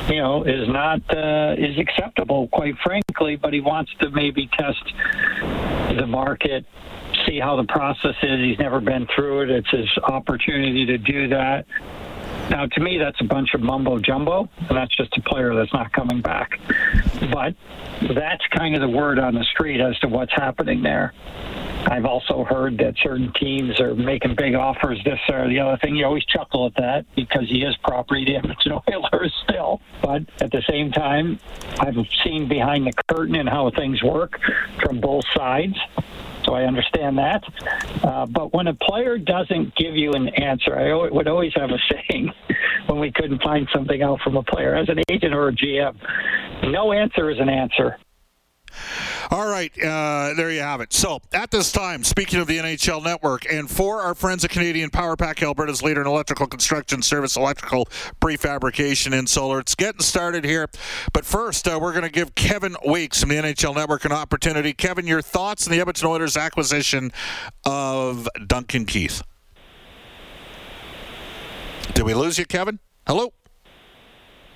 you 0.10 0.22
know 0.22 0.44
is 0.44 0.68
not 0.68 1.02
uh, 1.16 1.56
is 1.58 1.78
acceptable, 1.78 2.48
quite 2.50 2.76
frankly. 2.84 3.36
But 3.36 3.54
he 3.54 3.62
wants 3.62 3.92
to 4.00 4.10
maybe 4.10 4.50
test 4.58 4.84
the 5.98 6.06
market, 6.08 6.66
see 7.26 7.40
how 7.40 7.56
the 7.56 7.66
process 7.66 8.16
is. 8.22 8.40
He's 8.40 8.60
never 8.60 8.80
been 8.80 9.08
through 9.16 9.44
it. 9.44 9.50
It's 9.50 9.70
his 9.70 9.98
opportunity 10.04 10.86
to 10.88 10.98
do 10.98 11.30
that. 11.30 11.66
Now, 12.50 12.66
to 12.68 12.80
me, 12.80 12.98
that's 12.98 13.20
a 13.22 13.24
bunch 13.24 13.54
of 13.54 13.62
mumbo 13.62 14.00
jumbo, 14.00 14.50
and 14.58 14.78
that's 14.78 14.96
just 14.96 15.18
a 15.18 15.22
player 15.22 15.56
that's 15.56 15.74
not 15.74 15.92
coming 15.92 16.22
back. 16.22 16.60
But 17.32 17.56
that's 18.14 18.46
kind 18.48 18.76
of 18.76 18.82
the 18.82 18.90
word 18.90 19.20
on 19.20 19.34
the 19.34 19.44
street 19.46 19.82
as 19.82 19.98
to 20.00 20.08
what's 20.08 20.34
happening 20.34 20.84
there. 20.84 21.14
I've 21.88 22.06
also 22.06 22.44
heard 22.44 22.78
that 22.80 22.96
certain 23.02 23.32
teams 23.34 23.80
are 23.80 23.94
making 23.94 24.36
big 24.36 24.56
offers, 24.56 25.00
this 25.06 25.20
or 25.30 25.48
the 25.48 25.60
other 25.60 25.78
thing. 25.78 25.96
You 25.96 26.06
always 26.06 26.26
chuckle 26.26 26.66
at 26.66 26.76
that 26.76 27.06
because 27.16 27.48
he 27.48 27.64
is 27.64 27.76
property 27.84 28.26
to 28.26 28.36
Edmonton 28.36 28.80
Oilers 28.92 29.34
still. 29.48 29.82
But 30.02 30.24
at 30.42 30.52
the 30.52 30.64
same 30.68 30.92
time, 30.92 31.40
I've 31.80 31.96
seen 32.24 32.48
behind 32.48 32.88
the 32.88 32.94
curtain 33.08 33.36
and 33.36 33.48
how 33.48 33.70
things 33.72 34.02
work 34.02 34.40
from 34.84 35.00
both 35.00 35.26
sides. 35.36 35.78
So 36.46 36.54
I 36.54 36.64
understand 36.64 37.18
that. 37.18 37.44
Uh, 38.04 38.26
but 38.26 38.54
when 38.54 38.68
a 38.68 38.74
player 38.74 39.18
doesn't 39.18 39.76
give 39.76 39.96
you 39.96 40.14
an 40.14 40.30
answer, 40.30 40.78
I 40.78 40.94
would 40.94 41.28
always 41.28 41.54
have 41.56 41.72
a 41.72 41.80
saying 42.10 42.32
when 42.88 43.00
we 43.00 43.12
couldn't 43.12 43.42
find 43.42 43.68
something 43.74 44.02
out 44.02 44.20
from 44.22 44.38
a 44.38 44.44
player 44.44 44.76
as 44.76 44.88
an 44.90 45.02
agent 45.10 45.34
or 45.34 45.48
a 45.48 45.54
GM 45.54 45.96
no 46.64 46.92
answer 46.92 47.30
is 47.30 47.40
an 47.40 47.50
answer. 47.50 47.98
All 49.32 49.48
right, 49.48 49.72
uh, 49.82 50.34
there 50.36 50.52
you 50.52 50.60
have 50.60 50.82
it. 50.82 50.94
So, 50.94 51.20
at 51.34 51.50
this 51.50 51.72
time, 51.72 52.04
speaking 52.04 52.40
of 52.40 52.48
the 52.48 52.58
NHL 52.58 53.04
Network, 53.04 53.52
and 53.52 53.70
for 53.70 54.02
our 54.02 54.14
friends 54.14 54.44
at 54.46 54.52
Canadian 54.52 54.90
Power 54.92 55.16
Pack, 55.16 55.42
Alberta's 55.42 55.82
leader 55.82 56.02
in 56.02 56.08
electrical 56.08 56.46
construction 56.46 57.02
service, 57.02 57.36
electrical 57.36 57.86
prefabrication, 58.22 59.18
and 59.18 59.28
solar, 59.28 59.60
it's 59.60 59.74
getting 59.74 60.02
started 60.02 60.44
here. 60.44 60.70
But 61.12 61.26
first, 61.26 61.68
uh, 61.68 61.80
we're 61.82 61.92
going 61.92 62.04
to 62.04 62.12
give 62.12 62.36
Kevin 62.36 62.76
Weeks 62.88 63.22
from 63.22 63.30
the 63.30 63.36
NHL 63.36 63.76
Network 63.76 64.06
an 64.06 64.12
opportunity. 64.12 64.74
Kevin, 64.74 65.08
your 65.08 65.22
thoughts 65.22 65.68
on 65.68 65.72
the 65.72 65.80
Edmonton 65.80 66.08
Oilers' 66.08 66.38
acquisition 66.38 67.12
of 67.66 68.28
Duncan 68.46 68.86
Keith? 68.86 69.24
Did 71.94 72.04
we 72.04 72.14
lose 72.14 72.38
you, 72.38 72.46
Kevin? 72.46 72.80
Hello? 73.08 73.34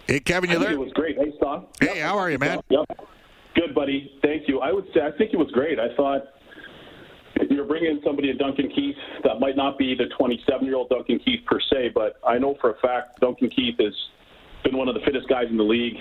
Hey, 0.05 0.19
Kevin, 0.19 0.49
you 0.49 0.59
there? 0.59 0.71
It 0.71 0.79
was 0.79 0.91
great. 0.93 1.17
Thanks, 1.17 1.37
Tom. 1.41 1.67
Hey, 1.79 1.99
how 1.99 2.17
are 2.17 2.29
you, 2.29 2.39
man? 2.39 2.61
Yep. 2.69 2.99
Good, 3.55 3.73
buddy. 3.75 4.19
Thank 4.21 4.47
you. 4.47 4.59
I 4.59 4.71
would 4.71 4.85
say 4.93 5.01
I 5.01 5.11
think 5.17 5.33
it 5.33 5.37
was 5.37 5.51
great. 5.51 5.79
I 5.79 5.95
thought 5.95 6.21
you're 7.49 7.65
bringing 7.65 7.91
in 7.91 8.01
somebody, 8.03 8.33
Duncan 8.33 8.69
Keith, 8.69 8.95
that 9.23 9.39
might 9.39 9.55
not 9.55 9.77
be 9.77 9.95
the 9.95 10.05
27-year-old 10.19 10.89
Duncan 10.89 11.19
Keith 11.19 11.39
per 11.45 11.59
se, 11.59 11.91
but 11.93 12.19
I 12.25 12.37
know 12.37 12.55
for 12.61 12.71
a 12.71 12.77
fact 12.79 13.19
Duncan 13.21 13.49
Keith 13.49 13.75
has 13.79 13.93
been 14.63 14.77
one 14.77 14.87
of 14.87 14.93
the 14.93 15.01
fittest 15.01 15.27
guys 15.27 15.45
in 15.49 15.57
the 15.57 15.63
league. 15.63 15.95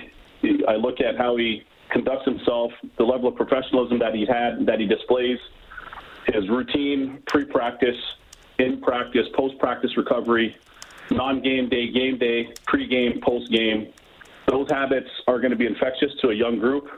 I 0.68 0.74
look 0.76 1.00
at 1.00 1.16
how 1.16 1.36
he 1.36 1.62
conducts 1.90 2.24
himself, 2.24 2.72
the 2.96 3.04
level 3.04 3.28
of 3.28 3.36
professionalism 3.36 3.98
that 3.98 4.14
he 4.14 4.26
had, 4.26 4.66
that 4.66 4.78
he 4.80 4.86
displays, 4.86 5.38
his 6.26 6.48
routine, 6.48 7.22
pre-practice, 7.26 7.96
in 8.58 8.80
practice, 8.80 9.26
post-practice 9.34 9.96
recovery, 9.96 10.54
non-game 11.10 11.68
day, 11.68 11.90
game 11.90 12.18
day, 12.18 12.48
pre-game, 12.66 13.20
post-game. 13.22 13.92
Those 14.48 14.66
habits 14.70 15.08
are 15.26 15.38
going 15.38 15.52
to 15.52 15.56
be 15.56 15.66
infectious 15.66 16.10
to 16.22 16.30
a 16.30 16.34
young 16.34 16.58
group. 16.58 16.88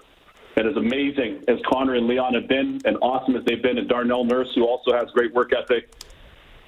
And 0.57 0.69
as 0.69 0.77
amazing 0.77 1.45
as 1.49 1.59
Connor 1.73 1.95
and 1.95 2.07
Leon 2.07 2.35
have 2.35 2.49
been, 2.49 2.81
and 2.85 2.97
awesome 3.03 3.37
as 3.37 3.45
they've 3.45 3.63
been, 3.63 3.79
and 3.79 3.89
Darnell 3.89 4.25
Nurse, 4.25 4.49
who 4.55 4.67
also 4.67 4.93
has 4.93 5.05
great 5.15 5.33
work 5.33 5.51
ethic, 5.53 5.91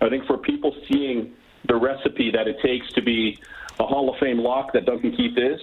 I 0.01 0.09
think 0.09 0.25
for 0.27 0.39
people 0.39 0.75
seeing 0.91 1.35
the 1.69 1.77
recipe 1.77 2.31
that 2.31 2.49
it 2.49 2.57
takes 2.63 2.91
to 2.95 3.03
be 3.03 3.39
a 3.81 3.87
Hall 3.87 4.13
of 4.13 4.19
Fame 4.21 4.39
lock 4.39 4.73
that 4.73 4.87
Duncan 4.87 5.15
Keith 5.17 5.37
is, 5.37 5.61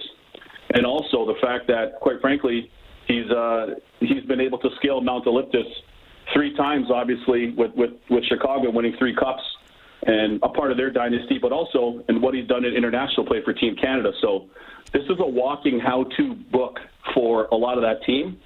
and 0.74 0.86
also 0.86 1.26
the 1.26 1.38
fact 1.42 1.66
that, 1.68 2.00
quite 2.00 2.20
frankly, 2.20 2.70
he's 3.06 3.30
uh, 3.30 3.74
he's 4.00 4.24
been 4.24 4.40
able 4.40 4.58
to 4.58 4.68
scale 4.76 5.00
Mount 5.00 5.26
Olympus 5.26 5.66
three 6.32 6.54
times, 6.56 6.90
obviously, 6.90 7.52
with, 7.52 7.74
with, 7.74 7.90
with 8.08 8.24
Chicago 8.24 8.70
winning 8.70 8.94
three 8.98 9.14
cups 9.14 9.42
and 10.06 10.40
a 10.42 10.48
part 10.48 10.70
of 10.70 10.76
their 10.76 10.90
dynasty, 10.90 11.38
but 11.38 11.52
also 11.52 12.02
in 12.08 12.20
what 12.20 12.34
he's 12.34 12.46
done 12.46 12.64
in 12.64 12.74
international 12.74 13.26
play 13.26 13.42
for 13.44 13.52
Team 13.52 13.76
Canada. 13.76 14.12
So 14.20 14.48
this 14.92 15.02
is 15.04 15.18
a 15.18 15.26
walking 15.26 15.78
how-to 15.78 16.34
book 16.50 16.78
for 17.14 17.46
a 17.46 17.56
lot 17.56 17.76
of 17.76 17.82
that 17.82 18.04
team. 18.04 18.38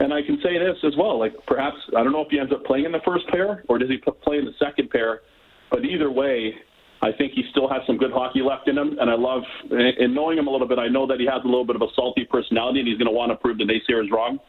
And 0.00 0.12
I 0.12 0.22
can 0.22 0.40
say 0.42 0.58
this 0.58 0.76
as 0.84 0.96
well, 0.96 1.18
like 1.18 1.34
perhaps 1.46 1.76
I 1.96 2.04
don't 2.04 2.12
know 2.12 2.22
if 2.22 2.28
he 2.30 2.38
ends 2.38 2.52
up 2.52 2.64
playing 2.64 2.84
in 2.84 2.92
the 2.92 3.00
first 3.04 3.26
pair 3.28 3.64
or 3.68 3.78
does 3.78 3.88
he 3.88 3.98
play 3.98 4.38
in 4.38 4.44
the 4.44 4.54
second 4.58 4.90
pair, 4.90 5.22
but 5.70 5.84
either 5.84 6.10
way, 6.10 6.54
I 7.00 7.12
think 7.12 7.32
he 7.32 7.44
still 7.50 7.68
has 7.68 7.82
some 7.86 7.96
good 7.96 8.10
hockey 8.10 8.40
left 8.42 8.66
in 8.68 8.76
him, 8.76 8.98
and 8.98 9.08
I 9.08 9.14
love 9.14 9.42
in 9.70 10.14
knowing 10.14 10.36
him 10.36 10.48
a 10.48 10.50
little 10.50 10.66
bit. 10.66 10.78
I 10.78 10.88
know 10.88 11.06
that 11.06 11.20
he 11.20 11.26
has 11.26 11.42
a 11.44 11.46
little 11.46 11.64
bit 11.64 11.76
of 11.76 11.82
a 11.82 11.86
salty 11.94 12.24
personality, 12.24 12.80
and 12.80 12.88
he's 12.88 12.98
going 12.98 13.06
to 13.06 13.14
want 13.14 13.30
to 13.30 13.36
prove 13.36 13.58
the 13.58 13.64
naysayers 13.64 14.10
wrong. 14.10 14.40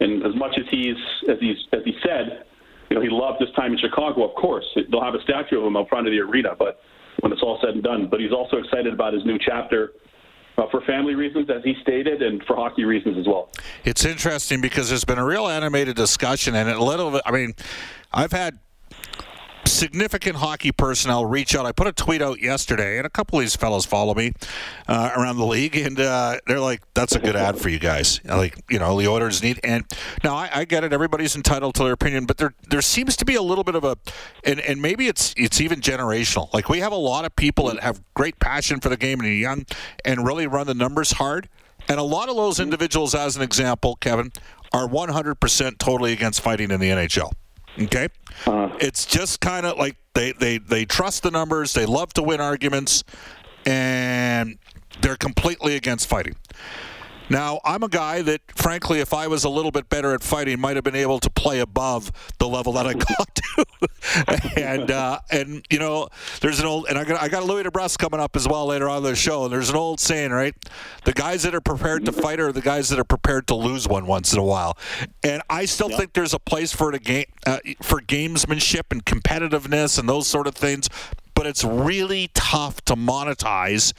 And 0.00 0.22
as 0.22 0.34
much 0.36 0.58
as 0.58 0.66
he's 0.70 0.96
as 1.28 1.38
he's 1.40 1.56
as 1.72 1.80
he 1.84 1.96
said, 2.04 2.44
you 2.90 2.96
know, 2.96 3.02
he 3.02 3.08
loved 3.10 3.40
his 3.40 3.50
time 3.54 3.72
in 3.72 3.78
Chicago. 3.78 4.28
Of 4.28 4.34
course, 4.36 4.64
they'll 4.90 5.02
have 5.02 5.14
a 5.14 5.22
statue 5.22 5.58
of 5.58 5.64
him 5.66 5.76
out 5.76 5.88
front 5.88 6.06
of 6.06 6.12
the 6.12 6.20
arena, 6.20 6.50
but 6.58 6.80
when 7.20 7.32
it's 7.32 7.42
all 7.42 7.58
said 7.60 7.74
and 7.74 7.82
done, 7.82 8.08
but 8.08 8.20
he's 8.20 8.32
also 8.32 8.56
excited 8.58 8.92
about 8.92 9.12
his 9.12 9.24
new 9.24 9.38
chapter. 9.38 9.92
Uh, 10.56 10.68
for 10.72 10.80
family 10.80 11.14
reasons, 11.14 11.48
as 11.48 11.62
he 11.62 11.72
stated, 11.82 12.20
and 12.20 12.42
for 12.42 12.56
hockey 12.56 12.82
reasons 12.82 13.16
as 13.16 13.28
well. 13.28 13.48
It's 13.84 14.04
interesting 14.04 14.60
because 14.60 14.88
there's 14.88 15.04
been 15.04 15.18
a 15.18 15.24
real 15.24 15.46
animated 15.46 15.94
discussion, 15.94 16.56
and 16.56 16.68
a 16.68 16.82
little 16.82 17.12
bit. 17.12 17.22
I 17.24 17.30
mean, 17.30 17.54
I've 18.12 18.32
had 18.32 18.58
significant 19.68 20.36
hockey 20.36 20.72
personnel 20.72 21.24
reach 21.24 21.54
out. 21.54 21.66
I 21.66 21.72
put 21.72 21.86
a 21.86 21.92
tweet 21.92 22.22
out 22.22 22.40
yesterday, 22.40 22.98
and 22.98 23.06
a 23.06 23.10
couple 23.10 23.38
of 23.38 23.42
these 23.42 23.56
fellows 23.56 23.84
follow 23.84 24.14
me 24.14 24.32
uh, 24.86 25.10
around 25.16 25.36
the 25.36 25.46
league, 25.46 25.76
and 25.76 25.98
uh, 26.00 26.38
they're 26.46 26.60
like, 26.60 26.82
"That's 26.94 27.14
a 27.14 27.18
good 27.18 27.36
ad 27.36 27.58
for 27.58 27.68
you 27.68 27.78
guys." 27.78 28.20
Like, 28.24 28.56
you 28.68 28.78
know, 28.78 28.98
the 28.98 29.06
orders 29.06 29.42
need. 29.42 29.60
And 29.62 29.84
now 30.24 30.34
I, 30.34 30.50
I 30.52 30.64
get 30.64 30.84
it; 30.84 30.92
everybody's 30.92 31.36
entitled 31.36 31.74
to 31.76 31.84
their 31.84 31.92
opinion, 31.92 32.26
but 32.26 32.38
there 32.38 32.54
there 32.68 32.82
seems 32.82 33.16
to 33.16 33.24
be 33.24 33.34
a 33.34 33.42
little 33.42 33.64
bit 33.64 33.74
of 33.74 33.84
a, 33.84 33.96
and 34.44 34.60
and 34.60 34.82
maybe 34.82 35.06
it's 35.06 35.34
it's 35.36 35.60
even 35.60 35.80
generational. 35.80 36.52
Like 36.52 36.68
we 36.68 36.80
have 36.80 36.92
a 36.92 36.96
lot 36.96 37.24
of 37.24 37.36
people 37.36 37.66
that 37.68 37.80
have 37.80 38.02
great 38.14 38.38
passion 38.40 38.80
for 38.80 38.88
the 38.88 38.96
game 38.96 39.20
and 39.20 39.28
are 39.28 39.32
young, 39.32 39.66
and 40.04 40.26
really 40.26 40.46
run 40.46 40.66
the 40.66 40.74
numbers 40.74 41.12
hard. 41.12 41.48
And 41.88 41.98
a 41.98 42.02
lot 42.02 42.28
of 42.28 42.36
those 42.36 42.60
individuals, 42.60 43.14
as 43.14 43.36
an 43.36 43.42
example, 43.42 43.96
Kevin, 43.96 44.30
are 44.72 44.86
100% 44.86 45.78
totally 45.78 46.12
against 46.12 46.42
fighting 46.42 46.70
in 46.70 46.80
the 46.80 46.90
NHL. 46.90 47.32
Okay, 47.80 48.08
uh-huh. 48.46 48.76
it's 48.80 49.06
just 49.06 49.40
kind 49.40 49.64
of 49.64 49.78
like 49.78 49.96
they, 50.14 50.32
they 50.32 50.58
they 50.58 50.84
trust 50.84 51.22
the 51.22 51.30
numbers. 51.30 51.74
They 51.74 51.86
love 51.86 52.12
to 52.14 52.22
win 52.22 52.40
arguments, 52.40 53.04
and 53.64 54.58
they're 55.00 55.16
completely 55.16 55.76
against 55.76 56.08
fighting. 56.08 56.36
Now, 57.30 57.60
I'm 57.64 57.82
a 57.82 57.88
guy 57.88 58.22
that, 58.22 58.40
frankly, 58.54 59.00
if 59.00 59.12
I 59.12 59.26
was 59.26 59.44
a 59.44 59.48
little 59.48 59.70
bit 59.70 59.88
better 59.88 60.14
at 60.14 60.22
fighting, 60.22 60.58
might 60.60 60.76
have 60.76 60.84
been 60.84 60.96
able 60.96 61.18
to 61.20 61.30
play 61.30 61.60
above 61.60 62.10
the 62.38 62.48
level 62.48 62.72
that 62.74 62.86
I 62.86 62.94
got 62.94 63.34
to. 63.34 63.66
and 64.56 64.90
uh, 64.90 65.20
and 65.30 65.64
you 65.70 65.78
know, 65.78 66.08
there's 66.40 66.60
an 66.60 66.66
old, 66.66 66.86
and 66.88 66.96
I 66.98 67.04
got 67.04 67.22
I 67.22 67.28
got 67.28 67.44
Louis 67.44 67.64
DeBrusk 67.64 67.98
coming 67.98 68.20
up 68.20 68.36
as 68.36 68.48
well 68.48 68.66
later 68.66 68.88
on 68.88 69.02
the 69.02 69.14
show. 69.14 69.44
And 69.44 69.52
there's 69.52 69.70
an 69.70 69.76
old 69.76 70.00
saying, 70.00 70.30
right? 70.30 70.54
The 71.04 71.12
guys 71.12 71.42
that 71.42 71.54
are 71.54 71.60
prepared 71.60 72.04
to 72.06 72.12
fight 72.12 72.40
are 72.40 72.52
the 72.52 72.62
guys 72.62 72.88
that 72.88 72.98
are 72.98 73.04
prepared 73.04 73.46
to 73.48 73.54
lose 73.54 73.86
one 73.86 74.06
once 74.06 74.32
in 74.32 74.38
a 74.38 74.44
while. 74.44 74.78
And 75.22 75.42
I 75.50 75.66
still 75.66 75.88
think 75.88 76.14
there's 76.14 76.34
a 76.34 76.38
place 76.38 76.72
for 76.72 76.92
the 76.92 76.98
game 76.98 77.26
uh, 77.46 77.58
for 77.82 78.00
gamesmanship 78.00 78.84
and 78.90 79.04
competitiveness 79.04 79.98
and 79.98 80.08
those 80.08 80.26
sort 80.26 80.46
of 80.46 80.54
things. 80.54 80.88
But 81.34 81.46
it's 81.46 81.62
really 81.62 82.30
tough 82.34 82.84
to 82.86 82.96
monetize 82.96 83.92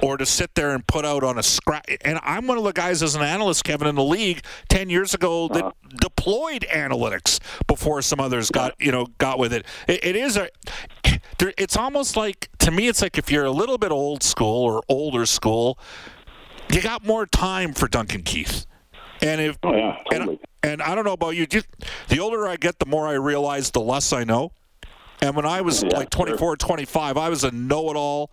or 0.00 0.16
to 0.16 0.26
sit 0.26 0.54
there 0.54 0.70
and 0.70 0.86
put 0.86 1.04
out 1.04 1.22
on 1.22 1.38
a 1.38 1.42
scrap. 1.42 1.86
And 2.02 2.18
I'm 2.22 2.46
one 2.46 2.58
of 2.58 2.64
the 2.64 2.72
guys 2.72 3.02
as 3.02 3.14
an 3.14 3.22
analyst, 3.22 3.64
Kevin, 3.64 3.88
in 3.88 3.94
the 3.94 4.04
league 4.04 4.42
ten 4.68 4.90
years 4.90 5.14
ago 5.14 5.48
that 5.48 5.64
uh-huh. 5.64 5.72
deployed 6.00 6.66
analytics 6.70 7.40
before 7.66 8.02
some 8.02 8.20
others 8.20 8.50
got 8.50 8.74
you 8.80 8.92
know 8.92 9.06
got 9.18 9.38
with 9.38 9.52
it. 9.52 9.66
It, 9.86 10.04
it 10.04 10.16
is 10.16 10.36
a. 10.36 10.48
It's 11.58 11.76
almost 11.76 12.16
like 12.16 12.48
to 12.58 12.70
me, 12.70 12.88
it's 12.88 13.02
like 13.02 13.18
if 13.18 13.30
you're 13.30 13.44
a 13.44 13.50
little 13.50 13.76
bit 13.78 13.90
old 13.90 14.22
school 14.22 14.64
or 14.64 14.82
older 14.88 15.26
school, 15.26 15.78
you 16.72 16.80
got 16.80 17.04
more 17.04 17.26
time 17.26 17.74
for 17.74 17.88
Duncan 17.88 18.22
Keith. 18.22 18.66
And 19.20 19.40
if 19.40 19.58
Oh, 19.62 19.74
yeah, 19.74 19.96
and, 20.10 20.20
totally. 20.20 20.40
and 20.62 20.82
I 20.82 20.94
don't 20.94 21.04
know 21.04 21.12
about 21.12 21.36
you, 21.36 21.46
just 21.46 21.66
the 22.08 22.20
older 22.20 22.46
I 22.46 22.56
get, 22.56 22.78
the 22.78 22.86
more 22.86 23.06
I 23.06 23.12
realize 23.12 23.70
the 23.70 23.80
less 23.80 24.12
I 24.12 24.24
know. 24.24 24.52
And 25.20 25.36
when 25.36 25.46
I 25.46 25.60
was 25.60 25.82
Yeah, 25.82 25.96
like 25.96 26.10
24, 26.10 26.56
25, 26.56 27.16
I 27.16 27.28
was 27.28 27.44
a 27.44 27.50
know-it-all, 27.50 28.30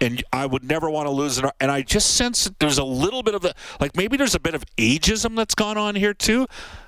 and 0.00 0.22
I 0.32 0.46
would 0.46 0.64
never 0.64 0.90
want 0.90 1.06
to 1.06 1.10
lose 1.10 1.38
an. 1.38 1.50
And 1.60 1.70
I 1.70 1.82
just 1.82 2.14
sense 2.16 2.44
that 2.44 2.58
there's 2.58 2.78
a 2.78 2.84
little 2.84 3.22
bit 3.22 3.34
of 3.34 3.42
the 3.42 3.54
like 3.80 3.96
maybe 3.96 4.16
there's 4.16 4.34
a 4.34 4.40
bit 4.40 4.54
of 4.54 4.64
ageism 4.76 5.36
that's 5.36 5.54
gone 5.54 5.78
on 5.78 5.94
here 5.94 6.14
too. 6.14 6.46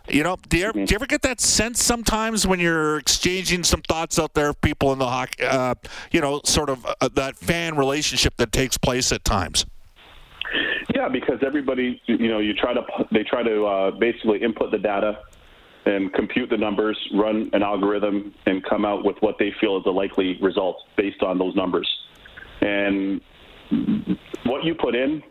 You 0.08 0.22
know, 0.22 0.36
do 0.48 0.58
you, 0.58 0.66
ever, 0.66 0.72
do 0.72 0.80
you 0.80 0.94
ever 0.94 1.06
get 1.06 1.22
that 1.22 1.40
sense 1.40 1.82
sometimes 1.82 2.46
when 2.46 2.60
you're 2.60 2.98
exchanging 2.98 3.64
some 3.64 3.82
thoughts 3.82 4.20
out 4.20 4.34
there, 4.34 4.50
of 4.50 4.60
people 4.60 4.92
in 4.92 5.00
the 5.00 5.08
hockey, 5.08 5.42
uh, 5.42 5.74
you 6.12 6.20
know, 6.20 6.40
sort 6.44 6.70
of 6.70 6.86
uh, 6.86 7.08
that 7.14 7.36
fan 7.36 7.76
relationship 7.76 8.36
that 8.36 8.52
takes 8.52 8.78
place 8.78 9.10
at 9.10 9.24
times? 9.24 9.66
Yeah, 10.94 11.08
because 11.08 11.40
everybody, 11.44 12.00
you 12.06 12.28
know, 12.28 12.38
you 12.38 12.54
try 12.54 12.72
to 12.72 12.82
they 13.10 13.24
try 13.24 13.42
to 13.42 13.66
uh, 13.66 13.90
basically 13.92 14.42
input 14.42 14.70
the 14.70 14.78
data 14.78 15.18
and 15.86 16.12
compute 16.14 16.50
the 16.50 16.56
numbers, 16.56 16.98
run 17.14 17.48
an 17.52 17.62
algorithm, 17.62 18.34
and 18.46 18.64
come 18.64 18.84
out 18.84 19.04
with 19.04 19.16
what 19.20 19.36
they 19.38 19.52
feel 19.60 19.76
is 19.76 19.84
a 19.86 19.90
likely 19.90 20.36
result 20.42 20.82
based 20.96 21.22
on 21.22 21.38
those 21.38 21.54
numbers. 21.54 21.88
And 22.60 23.20
what 24.44 24.64
you 24.64 24.74
put 24.74 24.94
in 24.94 25.22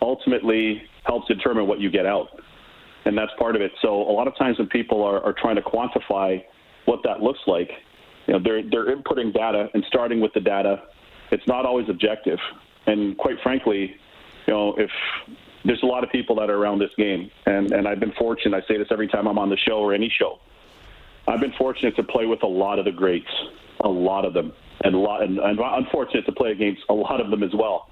ultimately 0.00 0.82
helps 1.04 1.26
determine 1.26 1.66
what 1.66 1.80
you 1.80 1.90
get 1.90 2.06
out, 2.06 2.28
and 3.04 3.16
that's 3.16 3.32
part 3.38 3.56
of 3.56 3.62
it. 3.62 3.72
So 3.82 3.94
a 3.94 4.12
lot 4.12 4.28
of 4.28 4.36
times 4.36 4.58
when 4.58 4.68
people 4.68 5.02
are, 5.02 5.22
are 5.24 5.32
trying 5.32 5.56
to 5.56 5.62
quantify 5.62 6.42
what 6.84 7.00
that 7.04 7.20
looks 7.20 7.40
like, 7.46 7.70
you 8.26 8.34
know, 8.34 8.40
they're 8.42 8.62
they're 8.70 8.94
inputting 8.94 9.32
data 9.32 9.68
and 9.74 9.84
starting 9.88 10.20
with 10.20 10.32
the 10.34 10.40
data. 10.40 10.82
It's 11.30 11.46
not 11.46 11.66
always 11.66 11.88
objective, 11.88 12.38
and 12.86 13.16
quite 13.18 13.36
frankly, 13.42 13.96
you 14.46 14.52
know, 14.52 14.74
if 14.78 14.90
there's 15.64 15.82
a 15.82 15.86
lot 15.86 16.04
of 16.04 16.10
people 16.10 16.36
that 16.36 16.50
are 16.50 16.56
around 16.56 16.78
this 16.78 16.90
game, 16.96 17.30
and, 17.46 17.72
and 17.72 17.86
I've 17.86 18.00
been 18.00 18.12
fortunate. 18.18 18.64
I 18.64 18.66
say 18.66 18.78
this 18.78 18.88
every 18.90 19.08
time 19.08 19.26
I'm 19.26 19.38
on 19.38 19.50
the 19.50 19.56
show 19.56 19.78
or 19.78 19.92
any 19.92 20.12
show. 20.18 20.38
I've 21.26 21.40
been 21.40 21.52
fortunate 21.58 21.94
to 21.96 22.02
play 22.02 22.24
with 22.24 22.42
a 22.42 22.46
lot 22.46 22.78
of 22.78 22.86
the 22.86 22.92
greats, 22.92 23.30
a 23.80 23.88
lot 23.88 24.24
of 24.24 24.32
them, 24.32 24.52
and 24.84 24.94
a 24.94 24.98
lot, 24.98 25.22
and, 25.22 25.38
unfortunate 25.40 26.24
to 26.26 26.32
play 26.32 26.50
against 26.50 26.82
a 26.88 26.94
lot 26.94 27.20
of 27.20 27.30
them 27.30 27.42
as 27.42 27.50
well. 27.54 27.88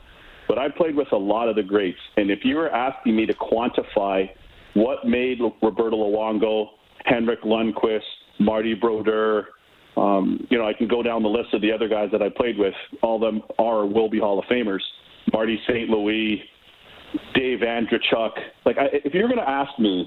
But 0.48 0.58
I 0.58 0.68
played 0.68 0.94
with 0.94 1.08
a 1.12 1.16
lot 1.16 1.48
of 1.48 1.56
the 1.56 1.62
greats, 1.62 1.98
and 2.16 2.30
if 2.30 2.40
you 2.44 2.56
were 2.56 2.70
asking 2.70 3.16
me 3.16 3.26
to 3.26 3.34
quantify 3.34 4.28
what 4.74 5.04
made 5.04 5.38
Roberto 5.62 5.96
Luongo, 5.96 6.66
Henrik 7.04 7.42
Lundqvist, 7.42 8.00
Marty 8.38 8.74
Brodeur, 8.74 9.48
um, 9.96 10.46
you 10.50 10.58
know, 10.58 10.66
I 10.66 10.74
can 10.74 10.88
go 10.88 11.02
down 11.02 11.22
the 11.22 11.28
list 11.28 11.54
of 11.54 11.62
the 11.62 11.72
other 11.72 11.88
guys 11.88 12.10
that 12.12 12.22
I 12.22 12.28
played 12.28 12.58
with. 12.58 12.74
All 13.02 13.16
of 13.16 13.22
them 13.22 13.42
are 13.58 13.78
or 13.78 13.86
will 13.86 14.10
be 14.10 14.18
Hall 14.18 14.38
of 14.38 14.44
Famers. 14.44 14.82
Marty 15.32 15.58
St. 15.66 15.88
Louis, 15.88 16.42
Dave 17.34 17.60
Andreychuk. 17.60 18.32
Like, 18.64 18.76
I, 18.78 18.86
if 18.92 19.14
you're 19.14 19.28
going 19.28 19.40
to 19.40 19.48
ask 19.48 19.76
me 19.78 20.06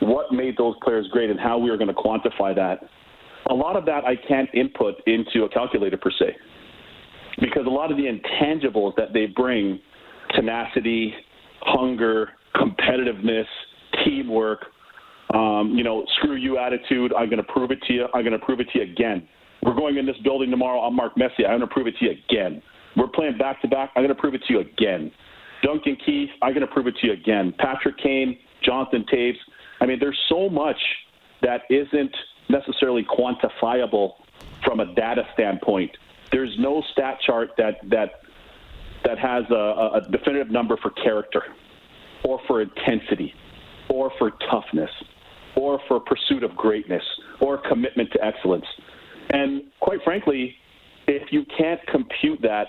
what 0.00 0.32
made 0.32 0.56
those 0.56 0.76
players 0.82 1.08
great 1.10 1.30
and 1.30 1.40
how 1.40 1.58
we 1.58 1.70
were 1.70 1.76
going 1.76 1.88
to 1.88 1.94
quantify 1.94 2.54
that, 2.54 2.88
a 3.50 3.54
lot 3.54 3.76
of 3.76 3.84
that 3.86 4.04
I 4.04 4.16
can't 4.28 4.48
input 4.54 4.94
into 5.06 5.44
a 5.44 5.48
calculator 5.48 5.96
per 5.96 6.10
se. 6.10 6.36
Because 7.40 7.66
a 7.66 7.70
lot 7.70 7.90
of 7.90 7.96
the 7.96 8.04
intangibles 8.04 8.94
that 8.96 9.12
they 9.12 9.26
bring 9.26 9.78
tenacity, 10.34 11.14
hunger, 11.60 12.30
competitiveness, 12.54 13.44
teamwork, 14.04 14.64
um, 15.34 15.72
you 15.76 15.84
know, 15.84 16.04
screw 16.16 16.36
you 16.36 16.58
attitude. 16.58 17.12
I'm 17.12 17.28
going 17.28 17.44
to 17.44 17.52
prove 17.52 17.70
it 17.70 17.82
to 17.82 17.92
you. 17.92 18.06
I'm 18.14 18.24
going 18.24 18.38
to 18.38 18.44
prove 18.44 18.60
it 18.60 18.68
to 18.72 18.78
you 18.78 18.84
again. 18.84 19.28
We're 19.62 19.74
going 19.74 19.96
in 19.96 20.06
this 20.06 20.16
building 20.22 20.50
tomorrow. 20.50 20.80
I'm 20.80 20.94
Mark 20.94 21.16
Messier. 21.16 21.46
I'm 21.46 21.58
going 21.58 21.68
to 21.68 21.74
prove 21.74 21.86
it 21.88 21.94
to 21.98 22.04
you 22.06 22.12
again. 22.28 22.62
We're 22.96 23.08
playing 23.08 23.36
back 23.36 23.60
to 23.62 23.68
back. 23.68 23.90
I'm 23.96 24.02
going 24.02 24.14
to 24.14 24.20
prove 24.20 24.34
it 24.34 24.42
to 24.46 24.52
you 24.52 24.60
again. 24.60 25.10
Duncan 25.62 25.96
Keith, 26.04 26.30
I'm 26.42 26.54
going 26.54 26.66
to 26.66 26.72
prove 26.72 26.86
it 26.86 26.94
to 27.00 27.08
you 27.08 27.12
again. 27.12 27.52
Patrick 27.58 27.98
Kane, 27.98 28.38
Jonathan 28.64 29.04
Toews. 29.12 29.34
I 29.80 29.86
mean, 29.86 29.98
there's 29.98 30.18
so 30.28 30.48
much 30.48 30.78
that 31.42 31.62
isn't 31.70 32.14
necessarily 32.48 33.04
quantifiable 33.04 34.12
from 34.64 34.80
a 34.80 34.94
data 34.94 35.22
standpoint. 35.34 35.90
There's 36.32 36.54
no 36.58 36.82
stat 36.92 37.18
chart 37.24 37.50
that 37.58 37.76
that 37.90 38.20
that 39.04 39.18
has 39.18 39.44
a, 39.50 39.54
a 39.54 40.00
definitive 40.10 40.50
number 40.50 40.76
for 40.76 40.90
character, 40.90 41.42
or 42.24 42.40
for 42.46 42.60
intensity, 42.60 43.32
or 43.88 44.10
for 44.18 44.32
toughness, 44.50 44.90
or 45.54 45.80
for 45.86 46.00
pursuit 46.00 46.42
of 46.42 46.56
greatness, 46.56 47.02
or 47.40 47.58
commitment 47.58 48.10
to 48.12 48.24
excellence. 48.24 48.66
And 49.30 49.64
quite 49.80 50.02
frankly, 50.02 50.56
if 51.06 51.32
you 51.32 51.44
can't 51.56 51.80
compute 51.86 52.40
that 52.42 52.66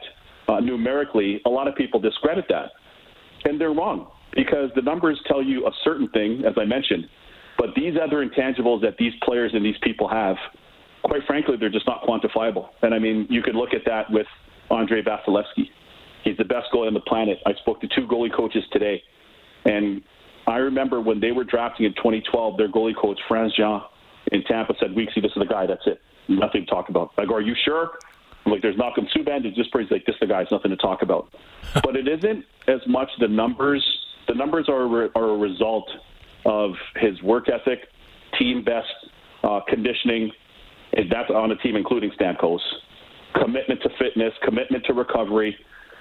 uh, 0.48 0.60
numerically, 0.60 1.42
a 1.46 1.50
lot 1.50 1.68
of 1.68 1.76
people 1.76 2.00
discredit 2.00 2.46
that. 2.50 2.72
And 3.46 3.60
they're 3.60 3.74
wrong 3.74 4.12
because 4.34 4.70
the 4.76 4.82
numbers 4.82 5.20
tell 5.28 5.42
you 5.42 5.68
a 5.68 5.72
certain 5.84 6.10
thing, 6.10 6.44
as 6.46 6.54
I 6.58 6.66
mentioned, 6.66 7.08
but 7.58 7.70
these 7.76 7.96
other 8.02 8.26
intangibles 8.26 8.82
that 8.82 8.98
these 8.98 9.14
players 9.24 9.52
and 9.54 9.66
these 9.66 9.78
people 9.82 10.08
have, 10.08 10.36
quite 11.04 11.22
frankly, 11.26 11.56
they're 11.58 11.70
just 11.70 11.88
not 11.88 12.04
quantifiable. 12.04 12.70
And 12.82 12.94
I 12.94 13.00
mean, 13.00 13.28
you 13.30 13.42
could 13.42 13.56
look 13.56 13.74
at 13.74 13.82
that 13.86 14.10
with 14.12 14.28
Andrei 14.70 15.02
Vasilevskiy. 15.02 15.70
He's 16.24 16.38
the 16.38 16.46
best 16.46 16.68
goalie 16.74 16.88
on 16.88 16.94
the 16.94 17.00
planet. 17.02 17.40
I 17.46 17.54
spoke 17.56 17.82
to 17.82 17.88
two 17.88 18.08
goalie 18.08 18.34
coaches 18.36 18.64
today, 18.72 19.02
and 19.66 20.02
I 20.46 20.58
remember 20.58 21.02
when 21.02 21.20
they 21.20 21.32
were 21.32 21.44
drafting 21.44 21.86
in 21.86 21.94
2012, 21.96 22.58
their 22.58 22.70
goalie 22.70 22.96
coach, 22.96 23.20
Frantz 23.28 23.56
Jean, 23.56 23.82
in 24.32 24.44
Tampa 24.44 24.74
said, 24.80 24.92
Weeksy, 24.92 25.22
this 25.22 25.32
is 25.32 25.40
the 25.40 25.46
guy, 25.46 25.66
that's 25.66 25.86
it. 25.86 26.02
Nothing 26.28 26.66
to 26.66 26.68
talk 26.68 26.90
about. 26.90 27.12
I 27.18 27.26
go, 27.26 27.36
are 27.36 27.42
you 27.42 27.56
sure? 27.66 27.92
I'm 28.46 28.52
like, 28.52 28.62
there's 28.62 28.78
Malcolm 28.78 29.08
Subban, 29.16 29.46
it's 29.46 29.58
just 29.58 29.72
pretty 29.72 29.94
like, 29.94 30.06
this 30.06 30.16
the 30.20 30.28
guy, 30.28 30.42
it's 30.42 30.52
nothing 30.52 30.72
to 30.72 30.78
talk 30.78 31.02
about. 31.02 31.34
but 31.84 31.96
it 31.96 32.08
isn't 32.08 32.46
as 32.68 32.80
much 32.88 33.10
the 33.20 33.28
numbers. 33.28 33.84
The 34.28 34.36
numbers 34.36 34.68
are, 34.70 35.10
are 35.18 35.30
a 35.30 35.38
result 35.38 35.90
of 36.46 36.72
his 36.96 37.22
work 37.22 37.48
ethic, 37.50 37.80
team 38.38 38.64
best 38.64 38.88
uh, 39.44 39.60
conditioning, 39.68 40.32
and 40.94 41.12
that's 41.12 41.30
on 41.30 41.52
a 41.52 41.56
team 41.58 41.76
including 41.76 42.12
Stamkos, 42.12 42.60
commitment 43.42 43.82
to 43.82 43.90
fitness, 44.00 44.34
commitment 44.44 44.86
to 44.86 44.94
recovery, 44.94 45.56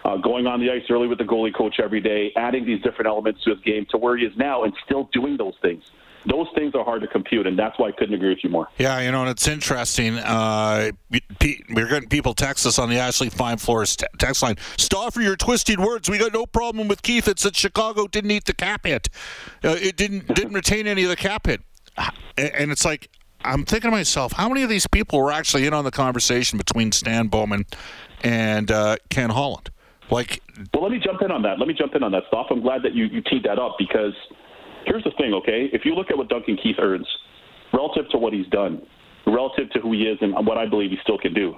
uh, 0.04 0.16
going 0.16 0.46
on 0.46 0.60
the 0.60 0.70
ice 0.70 0.82
early 0.90 1.08
with 1.08 1.18
the 1.18 1.24
goalie 1.24 1.54
coach 1.54 1.76
every 1.82 2.00
day, 2.00 2.32
adding 2.36 2.64
these 2.64 2.80
different 2.82 3.06
elements 3.06 3.42
to 3.44 3.50
his 3.50 3.60
game 3.60 3.86
to 3.90 3.98
where 3.98 4.16
he 4.16 4.24
is 4.24 4.32
now 4.36 4.64
and 4.64 4.72
still 4.84 5.08
doing 5.12 5.36
those 5.36 5.54
things. 5.62 5.82
Those 6.28 6.48
things 6.54 6.74
are 6.74 6.84
hard 6.84 7.02
to 7.02 7.08
compute, 7.08 7.46
and 7.46 7.58
that's 7.58 7.78
why 7.78 7.88
I 7.88 7.92
couldn't 7.92 8.14
agree 8.14 8.30
with 8.30 8.42
you 8.42 8.50
more. 8.50 8.68
Yeah, 8.78 9.00
you 9.00 9.12
know, 9.12 9.22
and 9.22 9.30
it's 9.30 9.46
interesting. 9.46 10.18
Uh, 10.18 10.90
we're 11.10 11.88
getting 11.88 12.08
people 12.08 12.34
text 12.34 12.66
us 12.66 12.78
on 12.78 12.90
the 12.90 12.98
Ashley 12.98 13.30
Fine 13.30 13.58
Floors 13.58 13.96
text 14.18 14.42
line. 14.42 14.56
Stauffer 14.76 15.20
your 15.20 15.36
twisted 15.36 15.78
words. 15.78 16.10
We 16.10 16.18
got 16.18 16.32
no 16.32 16.46
problem 16.46 16.88
with 16.88 17.02
Keith. 17.02 17.28
It's 17.28 17.44
that 17.44 17.54
Chicago 17.54 18.06
didn't 18.08 18.32
eat 18.32 18.46
the 18.46 18.54
cap 18.54 18.86
hit. 18.86 19.08
Uh, 19.64 19.76
it 19.80 19.96
didn't 19.96 20.34
didn't 20.34 20.54
retain 20.54 20.86
any 20.86 21.04
of 21.04 21.10
the 21.10 21.16
cap 21.16 21.46
hit, 21.46 21.60
and 22.36 22.72
it's 22.72 22.84
like 22.84 23.08
I'm 23.46 23.64
thinking 23.64 23.90
to 23.90 23.96
myself, 23.96 24.32
how 24.32 24.48
many 24.48 24.62
of 24.62 24.68
these 24.68 24.86
people 24.86 25.20
were 25.20 25.32
actually 25.32 25.66
in 25.66 25.72
on 25.74 25.84
the 25.84 25.90
conversation 25.90 26.58
between 26.58 26.92
Stan 26.92 27.28
Bowman 27.28 27.66
and 28.22 28.70
uh, 28.70 28.96
Ken 29.08 29.30
Holland? 29.30 29.70
Like, 30.10 30.42
well, 30.72 30.82
let 30.82 30.92
me 30.92 30.98
jump 30.98 31.22
in 31.22 31.30
on 31.30 31.42
that. 31.42 31.58
Let 31.58 31.68
me 31.68 31.74
jump 31.74 31.94
in 31.94 32.02
on 32.02 32.12
that 32.12 32.24
stuff. 32.28 32.46
I'm 32.50 32.60
glad 32.60 32.82
that 32.82 32.94
you, 32.94 33.06
you 33.06 33.22
teed 33.22 33.44
that 33.44 33.58
up 33.58 33.76
because 33.78 34.14
here's 34.86 35.04
the 35.04 35.12
thing, 35.18 35.34
okay? 35.34 35.68
If 35.72 35.84
you 35.84 35.94
look 35.94 36.10
at 36.10 36.16
what 36.16 36.28
Duncan 36.28 36.56
Keith 36.62 36.76
earns 36.78 37.06
relative 37.72 38.08
to 38.10 38.18
what 38.18 38.32
he's 38.32 38.46
done, 38.48 38.82
relative 39.26 39.70
to 39.70 39.80
who 39.80 39.92
he 39.92 40.02
is 40.02 40.18
and 40.20 40.34
what 40.46 40.56
I 40.56 40.66
believe 40.66 40.90
he 40.90 40.98
still 41.02 41.18
can 41.18 41.34
do, 41.34 41.54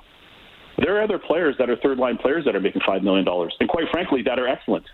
there 0.78 0.96
are 0.96 1.02
other 1.02 1.18
players 1.18 1.56
that 1.58 1.68
are 1.68 1.76
third 1.76 1.98
line 1.98 2.18
players 2.18 2.44
that 2.44 2.54
are 2.54 2.60
making 2.60 2.82
$5 2.82 3.02
million. 3.02 3.26
And 3.60 3.68
quite 3.68 3.86
frankly, 3.90 4.22
that 4.22 4.38
are 4.38 4.48
excellent. 4.48 4.84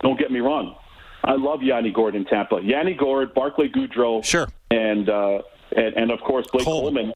Don't 0.00 0.18
get 0.18 0.30
me 0.30 0.40
wrong. 0.40 0.74
I 1.22 1.36
love 1.36 1.62
Yanni 1.62 1.90
Gourde 1.90 2.16
in 2.16 2.24
Tampa. 2.24 2.60
Yanni 2.62 2.94
Gourde, 2.94 3.34
Barclay 3.34 3.68
Goodrow, 3.68 4.24
sure. 4.24 4.48
and, 4.70 5.08
uh, 5.08 5.38
and, 5.76 5.96
and 5.96 6.10
of 6.10 6.20
course, 6.20 6.46
Blake 6.52 6.64
Cole. 6.64 6.82
Coleman. 6.82 7.12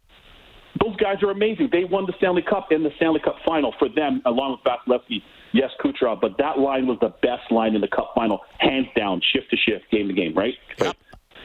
Those 0.82 0.96
guys 0.96 1.22
are 1.22 1.30
amazing. 1.30 1.68
They 1.72 1.84
won 1.84 2.06
the 2.06 2.14
Stanley 2.18 2.42
Cup 2.42 2.68
in 2.70 2.82
the 2.82 2.90
Stanley 2.96 3.20
Cup 3.20 3.36
final 3.44 3.74
for 3.78 3.88
them, 3.88 4.22
along 4.24 4.58
with 4.58 4.60
Vasilevskiy 4.64 5.22
yes, 5.52 5.70
Kucherov, 5.82 6.20
but 6.20 6.32
that 6.38 6.58
line 6.58 6.86
was 6.86 6.98
the 7.00 7.12
best 7.22 7.50
line 7.50 7.74
in 7.74 7.80
the 7.80 7.88
Cup 7.88 8.12
final, 8.14 8.40
hands 8.58 8.86
down, 8.96 9.20
shift 9.32 9.50
to 9.50 9.56
shift, 9.56 9.90
game 9.90 10.08
to 10.08 10.14
game, 10.14 10.34
right? 10.34 10.54
Yep. 10.78 10.96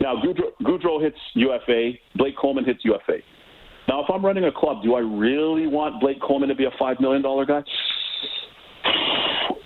Now, 0.02 0.16
Goodrow, 0.16 0.52
Goodrow 0.64 1.02
hits 1.02 1.18
UFA, 1.36 1.92
Blake 2.16 2.38
Coleman 2.38 2.66
hits 2.66 2.84
UFA. 2.84 3.20
Now, 3.88 4.04
if 4.04 4.10
I'm 4.10 4.26
running 4.26 4.46
a 4.46 4.52
club, 4.52 4.84
do 4.84 4.96
I 4.96 5.00
really 5.00 5.68
want 5.68 6.02
Blake 6.02 6.22
Coleman 6.22 6.50
to 6.50 6.56
be 6.56 6.66
a 6.66 6.72
$5 6.72 7.00
million 7.00 7.22
guy? 7.22 7.64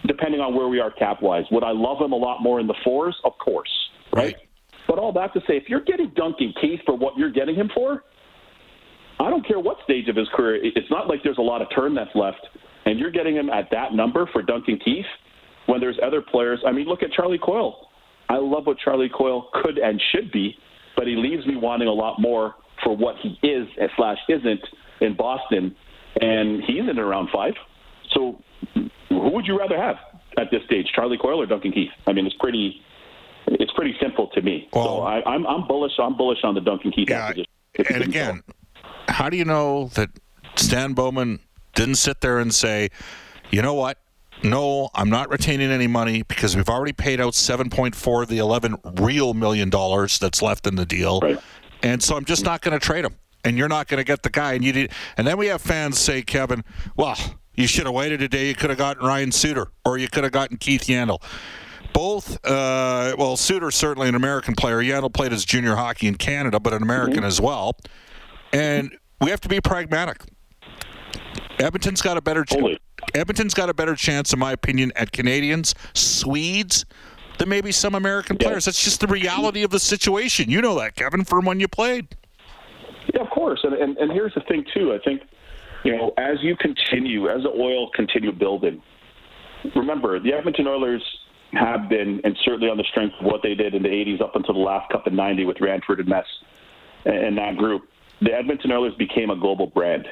Depending 0.05 0.41
on 0.41 0.55
where 0.55 0.67
we 0.67 0.79
are 0.79 0.91
cap 0.91 1.21
wise. 1.21 1.45
Would 1.51 1.63
I 1.63 1.71
love 1.71 2.01
him 2.01 2.11
a 2.11 2.15
lot 2.15 2.41
more 2.41 2.59
in 2.59 2.67
the 2.67 2.75
fours? 2.83 3.15
Of 3.23 3.33
course. 3.37 3.69
Right. 4.13 4.35
But 4.87 4.99
all 4.99 5.11
that 5.13 5.33
to 5.33 5.41
say, 5.41 5.57
if 5.57 5.63
you're 5.67 5.83
getting 5.83 6.11
Duncan 6.15 6.53
Keith 6.59 6.79
for 6.85 6.95
what 6.95 7.17
you're 7.17 7.31
getting 7.31 7.55
him 7.55 7.69
for, 7.75 8.03
I 9.19 9.29
don't 9.29 9.45
care 9.45 9.59
what 9.59 9.77
stage 9.83 10.07
of 10.07 10.15
his 10.15 10.27
career. 10.33 10.59
It's 10.63 10.89
not 10.89 11.07
like 11.07 11.23
there's 11.23 11.39
a 11.39 11.41
lot 11.41 11.61
of 11.61 11.67
term 11.75 11.93
that's 11.95 12.13
left 12.15 12.47
and 12.87 12.99
you're 12.99 13.11
getting 13.11 13.35
him 13.35 13.49
at 13.49 13.69
that 13.71 13.93
number 13.93 14.27
for 14.33 14.41
Duncan 14.41 14.79
Keith 14.83 15.05
when 15.67 15.79
there's 15.79 15.97
other 16.01 16.21
players. 16.21 16.59
I 16.65 16.71
mean, 16.71 16.87
look 16.87 17.03
at 17.03 17.11
Charlie 17.11 17.37
Coyle. 17.37 17.87
I 18.29 18.37
love 18.37 18.65
what 18.65 18.77
Charlie 18.79 19.09
Coyle 19.09 19.49
could 19.61 19.77
and 19.77 20.01
should 20.11 20.31
be, 20.31 20.55
but 20.95 21.07
he 21.07 21.15
leaves 21.15 21.45
me 21.45 21.55
wanting 21.55 21.87
a 21.87 21.93
lot 21.93 22.19
more 22.19 22.55
for 22.83 22.95
what 22.95 23.15
he 23.21 23.37
is 23.47 23.67
slash 23.95 24.17
isn't 24.29 24.61
in 25.01 25.15
Boston, 25.15 25.75
and 26.21 26.63
he's 26.63 26.89
in 26.89 26.97
around 26.99 27.29
five. 27.33 27.53
So, 28.13 28.41
who 29.09 29.29
would 29.31 29.45
you 29.45 29.57
rather 29.57 29.77
have 29.77 29.95
at 30.37 30.49
this 30.51 30.61
stage, 30.65 30.87
Charlie 30.95 31.17
Coyle 31.17 31.41
or 31.41 31.45
Duncan 31.45 31.71
Keith? 31.71 31.91
I 32.07 32.13
mean, 32.13 32.25
it's 32.25 32.35
pretty. 32.39 32.81
It's 33.49 33.71
pretty 33.73 33.95
simple 34.01 34.27
to 34.35 34.41
me. 34.41 34.67
Well, 34.73 34.83
so 34.85 35.01
I, 35.03 35.23
I'm 35.23 35.45
I'm 35.47 35.65
bullish. 35.67 35.93
I'm 35.99 36.17
bullish 36.17 36.39
on 36.43 36.53
the 36.53 36.59
Duncan 36.61 36.91
Keith 36.91 37.09
Yeah, 37.09 37.27
acquisition. 37.27 37.45
and 37.95 38.03
again, 38.03 38.43
how 39.07 39.29
do 39.29 39.37
you 39.37 39.45
know 39.45 39.85
that 39.95 40.09
Stan 40.57 40.93
Bowman 40.93 41.39
didn't 41.77 41.95
sit 41.95 42.21
there 42.21 42.39
and 42.39 42.53
say, 42.53 42.89
you 43.51 43.61
know 43.61 43.75
what? 43.75 43.99
No, 44.43 44.89
I'm 44.93 45.09
not 45.09 45.29
retaining 45.29 45.71
any 45.71 45.87
money 45.87 46.23
because 46.23 46.55
we've 46.55 46.69
already 46.69 46.93
paid 46.93 47.21
out 47.21 47.33
7.4 47.33 48.23
of 48.23 48.29
the 48.29 48.37
11 48.39 48.75
real 48.95 49.33
million 49.33 49.69
dollars 49.69 50.19
that's 50.19 50.41
left 50.41 50.67
in 50.67 50.75
the 50.75 50.85
deal. 50.85 51.19
Right. 51.21 51.39
And 51.81 52.01
so 52.03 52.15
I'm 52.15 52.25
just 52.25 52.43
not 52.43 52.61
going 52.61 52.77
to 52.77 52.83
trade 52.83 53.05
him. 53.05 53.15
And 53.43 53.57
you're 53.57 53.69
not 53.69 53.87
going 53.87 53.99
to 53.99 54.03
get 54.03 54.23
the 54.23 54.29
guy. 54.29 54.53
And 54.53 54.63
you 54.63 54.73
did, 54.73 54.91
and 55.15 55.25
then 55.25 55.37
we 55.37 55.47
have 55.47 55.61
fans 55.61 55.97
say, 55.99 56.21
Kevin, 56.21 56.63
well, 56.95 57.15
you 57.55 57.67
should 57.67 57.85
have 57.85 57.95
waited 57.95 58.21
a 58.21 58.27
day. 58.27 58.47
You 58.49 58.55
could 58.55 58.69
have 58.69 58.79
gotten 58.79 59.05
Ryan 59.05 59.31
Suter 59.31 59.67
or 59.85 59.97
you 59.97 60.07
could 60.07 60.23
have 60.23 60.33
gotten 60.33 60.57
Keith 60.57 60.83
Yandle. 60.83 61.21
Both, 61.93 62.45
uh, 62.45 63.15
well, 63.17 63.37
Suter 63.37 63.71
certainly 63.71 64.09
an 64.09 64.15
American 64.15 64.55
player. 64.55 64.79
Yandle 64.81 65.13
played 65.13 65.31
his 65.31 65.45
junior 65.45 65.75
hockey 65.75 66.07
in 66.07 66.15
Canada, 66.15 66.59
but 66.59 66.73
an 66.73 66.83
American 66.83 67.23
as 67.23 67.39
well. 67.39 67.77
And 68.51 68.95
we 69.21 69.29
have 69.31 69.41
to 69.41 69.49
be 69.49 69.61
pragmatic. 69.61 70.23
Edmonton's 71.59 72.01
got 72.01 72.17
a 72.17 72.21
better 72.21 72.43
chance. 72.45 72.77
Edmonton's 73.13 73.53
got 73.53 73.69
a 73.69 73.73
better 73.73 73.95
chance, 73.95 74.33
in 74.33 74.39
my 74.39 74.51
opinion, 74.51 74.91
at 74.95 75.11
Canadians, 75.11 75.73
Swedes, 75.93 76.85
than 77.37 77.49
maybe 77.49 77.71
some 77.71 77.95
American 77.95 78.37
Yeah. 78.39 78.47
players. 78.47 78.65
That's 78.65 78.83
just 78.83 79.01
the 79.01 79.07
reality 79.07 79.63
of 79.63 79.69
the 79.71 79.79
situation. 79.79 80.49
You 80.49 80.61
know 80.61 80.77
that, 80.79 80.95
Kevin, 80.95 81.23
from 81.23 81.45
when 81.45 81.59
you 81.59 81.67
played. 81.67 82.07
Yeah, 83.13 83.21
of 83.21 83.29
course. 83.29 83.59
And, 83.63 83.73
and 83.73 83.97
and 83.97 84.11
here's 84.11 84.33
the 84.33 84.41
thing 84.41 84.65
too. 84.73 84.93
I 84.93 84.99
think 84.99 85.21
you 85.83 85.95
know 85.95 86.13
as 86.17 86.37
you 86.41 86.55
continue, 86.57 87.29
as 87.29 87.43
the 87.43 87.49
oil 87.49 87.89
continue 87.91 88.31
building. 88.31 88.81
Remember, 89.75 90.19
the 90.19 90.33
Edmonton 90.33 90.67
Oilers 90.67 91.01
have 91.53 91.87
been, 91.89 92.19
and 92.23 92.37
certainly 92.43 92.69
on 92.69 92.77
the 92.77 92.83
strength 92.83 93.15
of 93.19 93.25
what 93.25 93.41
they 93.43 93.55
did 93.55 93.73
in 93.73 93.81
the 93.83 93.89
'80s 93.89 94.21
up 94.21 94.35
until 94.35 94.53
the 94.55 94.59
last 94.59 94.91
Cup 94.91 95.07
in 95.07 95.15
'90 95.15 95.45
with 95.45 95.61
Ranford 95.61 95.99
and 96.01 96.09
Mess 96.09 96.25
and, 97.05 97.15
and 97.15 97.37
that 97.37 97.55
group. 97.57 97.87
the 98.21 98.33
Edmonton 98.33 98.71
Oilers 98.71 98.93
became 98.95 99.29
a 99.29 99.35
global 99.35 99.67
brand. 99.67 100.05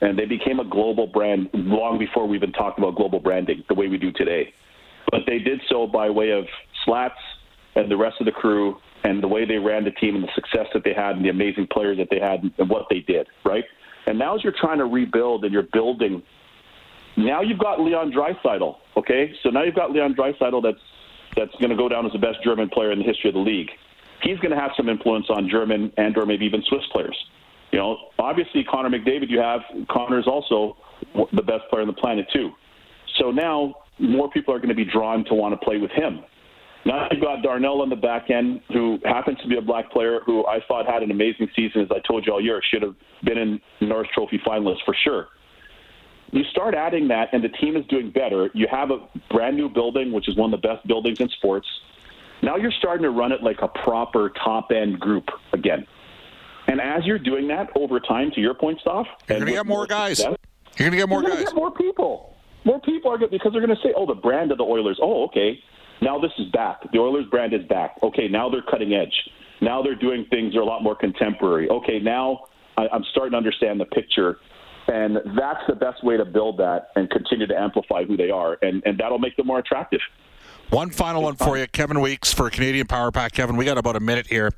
And 0.00 0.18
they 0.18 0.26
became 0.26 0.60
a 0.60 0.64
global 0.64 1.06
brand 1.06 1.48
long 1.54 1.98
before 1.98 2.26
we 2.26 2.36
even 2.36 2.52
talked 2.52 2.78
about 2.78 2.96
global 2.96 3.20
branding 3.20 3.64
the 3.68 3.74
way 3.74 3.88
we 3.88 3.96
do 3.96 4.12
today. 4.12 4.52
But 5.10 5.20
they 5.26 5.38
did 5.38 5.60
so 5.68 5.86
by 5.86 6.10
way 6.10 6.30
of 6.30 6.44
Slats 6.84 7.14
and 7.74 7.90
the 7.90 7.96
rest 7.96 8.16
of 8.20 8.26
the 8.26 8.32
crew 8.32 8.76
and 9.04 9.22
the 9.22 9.28
way 9.28 9.44
they 9.44 9.58
ran 9.58 9.84
the 9.84 9.90
team 9.92 10.14
and 10.14 10.24
the 10.24 10.30
success 10.34 10.66
that 10.74 10.82
they 10.84 10.94
had 10.94 11.16
and 11.16 11.24
the 11.24 11.28
amazing 11.28 11.68
players 11.70 11.98
that 11.98 12.08
they 12.10 12.18
had 12.18 12.42
and 12.58 12.68
what 12.68 12.86
they 12.90 13.00
did, 13.00 13.26
right? 13.44 13.64
And 14.06 14.18
now 14.18 14.34
as 14.34 14.42
you're 14.42 14.54
trying 14.58 14.78
to 14.78 14.86
rebuild 14.86 15.44
and 15.44 15.52
you're 15.52 15.68
building, 15.72 16.22
now 17.16 17.42
you've 17.42 17.58
got 17.58 17.80
Leon 17.80 18.12
Draisaitl, 18.12 18.76
okay? 18.96 19.32
So 19.42 19.50
now 19.50 19.62
you've 19.62 19.74
got 19.74 19.92
Leon 19.92 20.14
Draisaitl 20.14 20.62
that's 20.62 20.78
that's 21.36 21.54
going 21.56 21.70
to 21.70 21.76
go 21.76 21.88
down 21.88 22.06
as 22.06 22.12
the 22.12 22.18
best 22.18 22.38
German 22.44 22.68
player 22.68 22.92
in 22.92 22.98
the 22.98 23.04
history 23.04 23.28
of 23.28 23.34
the 23.34 23.40
league. 23.40 23.68
He's 24.22 24.38
going 24.38 24.52
to 24.52 24.60
have 24.60 24.70
some 24.76 24.88
influence 24.88 25.26
on 25.28 25.48
German 25.48 25.92
and 25.96 26.16
or 26.16 26.26
maybe 26.26 26.46
even 26.46 26.62
Swiss 26.68 26.82
players. 26.92 27.16
You 27.74 27.80
know, 27.80 27.96
obviously 28.20 28.62
Connor 28.62 28.88
McDavid 28.88 29.28
you 29.28 29.40
have, 29.40 29.62
Connor 29.90 30.20
is 30.20 30.28
also 30.28 30.76
the 31.32 31.42
best 31.42 31.64
player 31.70 31.82
on 31.82 31.88
the 31.88 31.92
planet 31.92 32.24
too. 32.32 32.50
So 33.18 33.32
now 33.32 33.74
more 33.98 34.30
people 34.30 34.54
are 34.54 34.58
going 34.58 34.68
to 34.68 34.76
be 34.76 34.84
drawn 34.84 35.24
to 35.24 35.34
want 35.34 35.58
to 35.58 35.64
play 35.64 35.78
with 35.78 35.90
him. 35.90 36.20
Now 36.86 37.08
you've 37.10 37.20
got 37.20 37.42
Darnell 37.42 37.82
on 37.82 37.90
the 37.90 37.96
back 37.96 38.30
end, 38.30 38.60
who 38.72 38.98
happens 39.04 39.38
to 39.42 39.48
be 39.48 39.56
a 39.56 39.60
black 39.60 39.90
player 39.90 40.20
who 40.24 40.46
I 40.46 40.60
thought 40.68 40.86
had 40.86 41.02
an 41.02 41.10
amazing 41.10 41.48
season, 41.56 41.80
as 41.80 41.88
I 41.90 41.98
told 42.06 42.24
you 42.24 42.34
all 42.34 42.40
year, 42.40 42.62
should 42.62 42.82
have 42.82 42.94
been 43.24 43.38
in 43.38 43.60
Norris 43.80 44.08
Trophy 44.14 44.40
finalist 44.46 44.84
for 44.84 44.94
sure. 45.02 45.26
You 46.30 46.44
start 46.52 46.76
adding 46.76 47.08
that, 47.08 47.30
and 47.32 47.42
the 47.42 47.48
team 47.48 47.74
is 47.74 47.84
doing 47.88 48.12
better. 48.12 48.50
You 48.54 48.68
have 48.70 48.92
a 48.92 48.98
brand 49.32 49.56
new 49.56 49.68
building, 49.68 50.12
which 50.12 50.28
is 50.28 50.36
one 50.36 50.54
of 50.54 50.62
the 50.62 50.68
best 50.68 50.86
buildings 50.86 51.16
in 51.18 51.28
sports. 51.30 51.66
Now 52.40 52.54
you're 52.54 52.72
starting 52.78 53.02
to 53.02 53.10
run 53.10 53.32
it 53.32 53.42
like 53.42 53.62
a 53.62 53.68
proper 53.82 54.30
top 54.44 54.68
end 54.70 55.00
group 55.00 55.24
again. 55.52 55.88
And 56.66 56.80
as 56.80 57.04
you're 57.04 57.18
doing 57.18 57.48
that 57.48 57.68
over 57.76 58.00
time, 58.00 58.30
to 58.34 58.40
your 58.40 58.54
point, 58.54 58.80
Stoff, 58.80 59.06
you're 59.28 59.38
going 59.38 59.46
to 59.46 59.52
get 59.52 59.66
more 59.66 59.86
guys. 59.86 60.18
Success, 60.18 60.36
you're 60.76 60.88
going 60.88 60.92
to 60.92 61.02
get 61.02 61.08
more 61.08 61.22
guys. 61.22 61.44
Get 61.44 61.54
more 61.54 61.70
people. 61.70 62.34
More 62.64 62.80
people 62.80 63.12
are 63.12 63.18
good 63.18 63.30
because 63.30 63.52
they're 63.52 63.64
going 63.64 63.76
to 63.76 63.82
say, 63.82 63.92
"Oh, 63.96 64.06
the 64.06 64.14
brand 64.14 64.50
of 64.50 64.58
the 64.58 64.64
Oilers. 64.64 64.98
Oh, 65.02 65.24
okay. 65.26 65.58
Now 66.00 66.18
this 66.18 66.32
is 66.38 66.46
back. 66.52 66.80
The 66.92 66.98
Oilers 66.98 67.26
brand 67.30 67.52
is 67.52 67.64
back. 67.68 67.96
Okay, 68.02 68.28
now 68.28 68.48
they're 68.48 68.64
cutting 68.70 68.94
edge. 68.94 69.14
Now 69.60 69.82
they're 69.82 69.94
doing 69.94 70.26
things 70.30 70.54
that 70.54 70.58
are 70.58 70.62
a 70.62 70.66
lot 70.66 70.82
more 70.82 70.96
contemporary. 70.96 71.68
Okay, 71.68 71.98
now 72.00 72.44
I, 72.76 72.88
I'm 72.92 73.04
starting 73.12 73.32
to 73.32 73.36
understand 73.36 73.80
the 73.80 73.86
picture." 73.86 74.38
And 74.86 75.16
that's 75.16 75.60
the 75.66 75.74
best 75.74 76.04
way 76.04 76.18
to 76.18 76.26
build 76.26 76.58
that 76.58 76.88
and 76.94 77.08
continue 77.08 77.46
to 77.46 77.58
amplify 77.58 78.04
who 78.04 78.18
they 78.18 78.28
are, 78.28 78.58
and, 78.60 78.82
and 78.84 78.98
that'll 78.98 79.18
make 79.18 79.34
them 79.36 79.46
more 79.46 79.58
attractive. 79.58 80.00
One 80.70 80.90
final 80.90 81.22
one 81.22 81.36
for 81.36 81.56
you, 81.56 81.66
Kevin 81.68 82.00
Weeks 82.00 82.32
for 82.32 82.50
Canadian 82.50 82.86
Power 82.86 83.12
Pack. 83.12 83.32
Kevin, 83.32 83.56
we 83.56 83.64
got 83.64 83.78
about 83.78 83.96
a 83.96 84.00
minute 84.00 84.26
here. 84.26 84.50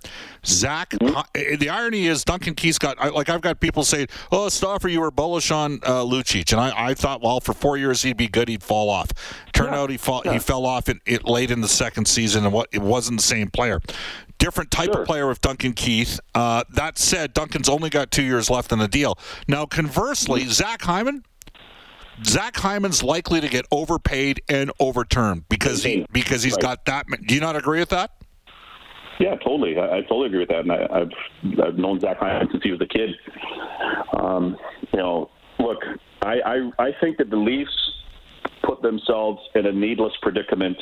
Zach, 0.45 0.91
mm-hmm. 0.91 1.57
the 1.59 1.69
irony 1.69 2.07
is 2.07 2.25
Duncan 2.25 2.55
Keith's 2.55 2.79
got 2.79 2.99
like 3.15 3.29
I've 3.29 3.41
got 3.41 3.61
people 3.61 3.85
say, 3.85 4.07
"Oh, 4.33 4.49
Stauffer, 4.49 4.89
you 4.89 5.01
were 5.01 5.11
bullish 5.11 5.51
on 5.51 5.81
uh, 5.83 6.03
Lucic," 6.05 6.53
and 6.53 6.61
I, 6.61 6.89
I, 6.91 6.95
thought, 6.95 7.21
well, 7.23 7.41
for 7.41 7.53
four 7.53 7.77
years 7.77 8.03
he'd 8.03 8.17
be 8.17 8.29
good, 8.29 8.49
he'd 8.49 8.63
fall 8.63 8.89
off. 8.89 9.11
Turned 9.53 9.73
yeah. 9.73 9.81
out 9.81 9.91
he 9.91 9.97
fall, 9.97 10.23
yeah. 10.25 10.35
he 10.35 10.39
fell 10.39 10.65
off 10.65 10.89
it, 10.89 10.99
it, 11.05 11.25
late 11.25 11.51
in 11.51 11.61
the 11.61 11.69
second 11.69 12.07
season, 12.07 12.45
and 12.45 12.53
what 12.53 12.69
it 12.73 12.83
wasn't 12.83 13.19
the 13.19 13.27
same 13.27 13.51
player. 13.51 13.81
Different 14.39 14.71
type 14.71 14.93
sure. 14.93 15.03
of 15.03 15.07
player 15.07 15.27
with 15.27 15.41
Duncan 15.41 15.73
Keith. 15.73 16.21
Uh, 16.35 16.63
that 16.75 16.99
said, 16.99 17.33
Duncan's 17.33 17.69
only 17.69 17.91
got 17.91 18.11
two 18.11 18.23
years 18.23 18.51
left 18.51 18.71
in 18.71 18.79
the 18.79 18.89
deal. 18.89 19.19
Now, 19.49 19.65
conversely, 19.65 20.43
mm-hmm. 20.43 20.51
Zach 20.51 20.83
Hyman 20.83 21.25
Zach 22.25 22.57
Hyman's 22.57 23.03
likely 23.03 23.41
to 23.41 23.49
get 23.49 23.67
overpaid 23.71 24.43
and 24.49 24.71
overturned 24.81 25.49
because 25.49 25.83
he 25.83 26.07
because 26.13 26.43
he's 26.43 26.55
right. 26.55 26.63
got 26.63 26.85
that. 26.87 27.07
Do 27.27 27.35
you 27.35 27.41
not 27.41 27.57
agree 27.57 27.81
with 27.81 27.91
that? 27.91 28.13
Yeah, 29.19 29.37
totally. 29.37 29.79
I, 29.79 29.99
I 29.99 30.01
totally 30.03 30.27
agree 30.27 30.41
with 30.41 30.49
that, 30.49 30.61
and 30.61 30.73
I, 30.73 30.99
have 30.99 31.11
I've 31.63 31.79
known 31.79 32.01
Zach 32.01 32.19
Hyman 32.19 32.49
since 32.51 32.63
he 32.63 32.71
was 32.71 32.81
a 32.81 32.87
kid. 32.87 33.11
Um, 34.19 34.57
you 34.93 34.99
know, 34.99 35.31
look, 35.59 35.79
I, 36.23 36.37
I 36.45 36.71
I 36.79 36.91
think 37.01 37.19
that 37.19 37.31
the 37.31 37.37
Leafs 37.37 37.71
put 38.65 38.83
themselves 38.83 39.41
in 39.55 39.67
a 39.67 39.73
needless 39.73 40.13
predicament 40.23 40.77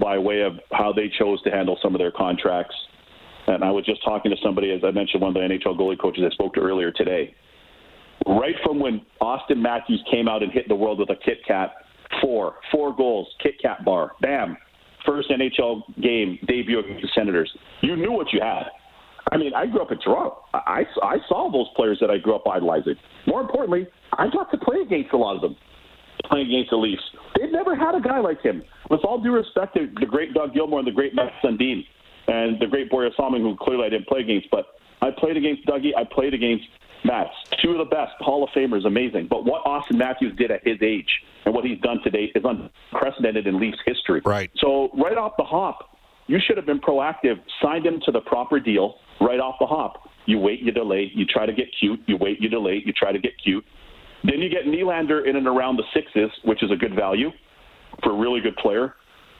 by 0.00 0.18
way 0.18 0.42
of 0.42 0.58
how 0.72 0.92
they 0.92 1.10
chose 1.18 1.42
to 1.42 1.50
handle 1.50 1.78
some 1.82 1.94
of 1.94 1.98
their 1.98 2.12
contracts. 2.12 2.74
And 3.46 3.64
I 3.64 3.70
was 3.70 3.84
just 3.86 4.04
talking 4.04 4.30
to 4.30 4.36
somebody, 4.42 4.72
as 4.72 4.82
I 4.84 4.90
mentioned, 4.90 5.22
one 5.22 5.34
of 5.34 5.34
the 5.34 5.40
NHL 5.40 5.78
goalie 5.78 5.98
coaches 5.98 6.22
I 6.26 6.30
spoke 6.34 6.52
to 6.54 6.60
earlier 6.60 6.92
today 6.92 7.34
right 8.26 8.54
from 8.64 8.80
when 8.80 9.00
Auston 9.20 9.58
Matthews 9.58 10.02
came 10.10 10.28
out 10.28 10.42
and 10.42 10.52
hit 10.52 10.68
the 10.68 10.74
world 10.74 10.98
with 10.98 11.10
a 11.10 11.16
Kit 11.16 11.38
Kat, 11.46 11.72
four, 12.20 12.56
four 12.72 12.94
goals, 12.94 13.28
Kit 13.42 13.54
Kat 13.60 13.84
bar, 13.84 14.12
bam, 14.20 14.56
first 15.06 15.30
NHL 15.30 15.82
game 16.02 16.38
debut 16.46 16.78
against 16.80 17.02
the 17.02 17.08
Senators. 17.14 17.50
You 17.82 17.96
knew 17.96 18.12
what 18.12 18.32
you 18.32 18.40
had. 18.40 18.64
I 19.30 19.36
mean, 19.36 19.52
I 19.54 19.66
grew 19.66 19.82
up 19.82 19.92
in 19.92 19.98
Toronto. 19.98 20.38
I, 20.54 20.84
I 21.02 21.16
saw 21.28 21.50
those 21.52 21.66
players 21.76 21.98
that 22.00 22.10
I 22.10 22.18
grew 22.18 22.34
up 22.34 22.46
idolizing. 22.48 22.94
More 23.26 23.42
importantly, 23.42 23.86
I 24.12 24.28
got 24.28 24.50
to 24.52 24.58
play 24.58 24.80
against 24.80 25.12
a 25.12 25.16
lot 25.16 25.36
of 25.36 25.42
them, 25.42 25.56
playing 26.24 26.46
against 26.46 26.70
the 26.70 26.76
Leafs. 26.76 27.02
They've 27.38 27.52
never 27.52 27.76
had 27.76 27.94
a 27.94 28.00
guy 28.00 28.20
like 28.20 28.40
him. 28.40 28.62
With 28.90 29.00
all 29.04 29.20
due 29.20 29.32
respect 29.32 29.74
to 29.74 29.88
the 30.00 30.06
great 30.06 30.32
Doug 30.32 30.54
Gilmour 30.54 30.78
and 30.78 30.88
the 30.88 30.92
great 30.92 31.14
Matt 31.14 31.32
Sundin 31.44 31.84
and 32.26 32.58
the 32.58 32.66
great 32.66 32.90
Borje 32.90 33.10
Salming, 33.16 33.42
who 33.42 33.54
clearly 33.60 33.86
I 33.86 33.88
didn't 33.90 34.06
play 34.06 34.20
against, 34.20 34.48
but 34.50 34.66
I 35.02 35.10
played 35.16 35.36
against 35.36 35.66
Dougie. 35.66 35.92
I 35.96 36.04
played 36.04 36.34
against 36.34 36.64
Mats, 37.04 37.34
two 37.62 37.72
of 37.72 37.78
the 37.78 37.84
best 37.84 38.12
Hall 38.20 38.44
of 38.44 38.50
Famers, 38.50 38.86
amazing. 38.86 39.28
But 39.28 39.44
what 39.44 39.64
Auston 39.64 39.98
Matthews 39.98 40.36
did 40.36 40.50
at 40.50 40.66
his 40.66 40.78
age 40.82 41.08
and 41.44 41.54
what 41.54 41.64
he's 41.64 41.80
done 41.80 42.00
today 42.02 42.30
is 42.34 42.44
unprecedented 42.44 43.46
in 43.46 43.58
Leafs 43.58 43.78
history. 43.86 44.20
Right. 44.24 44.50
So 44.56 44.90
right 44.94 45.16
off 45.16 45.32
the 45.38 45.44
hop, 45.44 45.96
you 46.26 46.38
should 46.44 46.56
have 46.56 46.66
been 46.66 46.80
proactive, 46.80 47.40
signed 47.62 47.86
him 47.86 48.00
to 48.04 48.12
the 48.12 48.20
proper 48.20 48.60
deal 48.60 48.96
right 49.20 49.40
off 49.40 49.56
the 49.58 49.66
hop. 49.66 50.08
You 50.26 50.38
wait, 50.38 50.60
you 50.60 50.72
delay, 50.72 51.10
you 51.14 51.24
try 51.24 51.46
to 51.46 51.52
get 51.52 51.66
cute. 51.80 52.00
You 52.06 52.16
wait, 52.18 52.40
you 52.40 52.48
delay, 52.48 52.82
you 52.84 52.92
try 52.92 53.12
to 53.12 53.18
get 53.18 53.32
cute. 53.42 53.64
Then 54.24 54.40
you 54.40 54.50
get 54.50 54.64
Nylander 54.64 55.26
in 55.26 55.36
and 55.36 55.46
around 55.46 55.76
the 55.76 55.84
sixes, 55.94 56.30
which 56.44 56.62
is 56.62 56.70
a 56.70 56.76
good 56.76 56.94
value 56.94 57.30
for 58.02 58.12
a 58.12 58.16
really 58.16 58.40
good 58.40 58.56
player. 58.56 58.94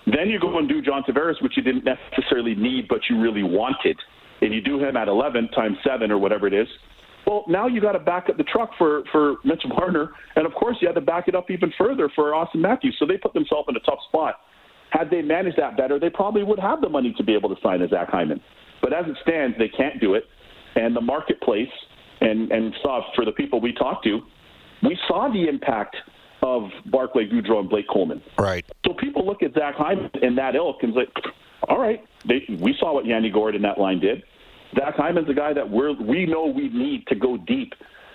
Then 0.07 0.31
you 0.31 0.41
go 0.41 0.57
and 0.59 0.69
do 0.69 0.81
John 0.81 1.03
Tavares, 1.03 1.43
which 1.43 1.57
you 1.57 1.63
didn't 1.63 1.85
necessarily 1.85 2.55
need, 2.55 2.89
but 2.89 3.01
you 3.11 3.21
really 3.21 3.43
wanted. 3.43 3.99
And 4.41 4.55
you 4.55 4.63
do 4.63 4.83
him 4.83 4.97
at 4.97 5.09
11 5.09 5.49
times 5.49 5.77
7 5.85 6.11
or 6.11 6.19
whatever 6.19 6.47
it 6.47 6.55
is. 6.55 6.69
Well, 7.29 7.45
now 7.47 7.67
you 7.67 7.83
got 7.83 7.93
to 7.93 7.99
back 7.99 8.31
up 8.31 8.39
the 8.39 8.45
truck 8.45 8.71
for 8.79 9.03
for 9.13 9.37
Mitchell 9.45 9.69
Marner, 9.69 10.13
and 10.35 10.47
of 10.47 10.55
course 10.55 10.79
you 10.81 10.89
had 10.89 10.95
to 10.95 11.03
back 11.03 11.29
it 11.29 11.35
up 11.35 11.51
even 11.51 11.71
further 11.77 12.09
for 12.15 12.31
Auston 12.31 12.61
Matthews. 12.61 12.97
So 12.99 13.05
they 13.05 13.19
put 13.19 13.35
themselves 13.35 13.67
in 13.69 13.77
a 13.77 13.81
tough 13.81 13.99
spot. 14.09 14.37
Had 14.91 15.11
they 15.11 15.21
managed 15.21 15.59
that 15.59 15.77
better, 15.77 16.01
they 16.01 16.09
probably 16.09 16.43
would 16.43 16.59
have 16.59 16.81
the 16.81 16.89
money 16.89 17.15
to 17.19 17.23
be 17.23 17.35
able 17.35 17.55
to 17.55 17.61
sign 17.63 17.83
a 17.83 17.89
Zach 17.89 18.09
Hyman. 18.09 18.41
But 18.81 18.95
as 18.95 19.05
it 19.07 19.17
stands, 19.23 19.59
they 19.59 19.69
can't 19.69 20.01
do 20.01 20.15
it. 20.15 20.25
And 20.75 20.97
the 20.97 21.03
marketplace, 21.03 21.69
and 22.23 22.51
and 22.51 22.75
saw 22.83 23.03
for 23.15 23.27
the 23.27 23.33
people 23.33 23.61
we 23.61 23.75
talked 23.75 24.05
to, 24.05 24.21
we 24.83 24.99
saw 25.07 25.31
the 25.31 25.49
impact 25.49 25.97
of 26.43 26.71
Barclay 26.87 27.29
Goodrow 27.29 27.61
and 27.61 27.69
Blake 27.69 27.89
Coleman. 27.93 28.23
Right. 28.39 28.65
So 28.87 28.95
people 28.95 29.27
look 29.27 29.43
at 29.43 29.53
Zach 29.53 29.75
Hyman 29.77 30.11
in 30.23 30.35
that 30.37 30.55
ilk 30.55 30.77
and 30.83 30.95
say, 30.95 31.07
all 31.69 31.79
right, 31.79 32.03
they, 32.27 32.47
we 32.59 32.75
saw 32.79 32.95
what 32.95 33.05
Yanni 33.05 33.29
Gourde 33.29 33.57
in 33.57 33.63
that 33.63 33.77
line 33.77 34.01
did. 34.01 34.23
Zach 34.75 34.95
Hyman's 34.97 35.29
a 35.29 35.35
guy 35.35 35.53
that 35.53 35.69
we're, 35.69 35.93
we 35.93 36.27
know 36.27 36.47
we 36.47 36.69
need 36.69 37.07
to 37.09 37.15
go 37.15 37.37
deep. 37.37 37.73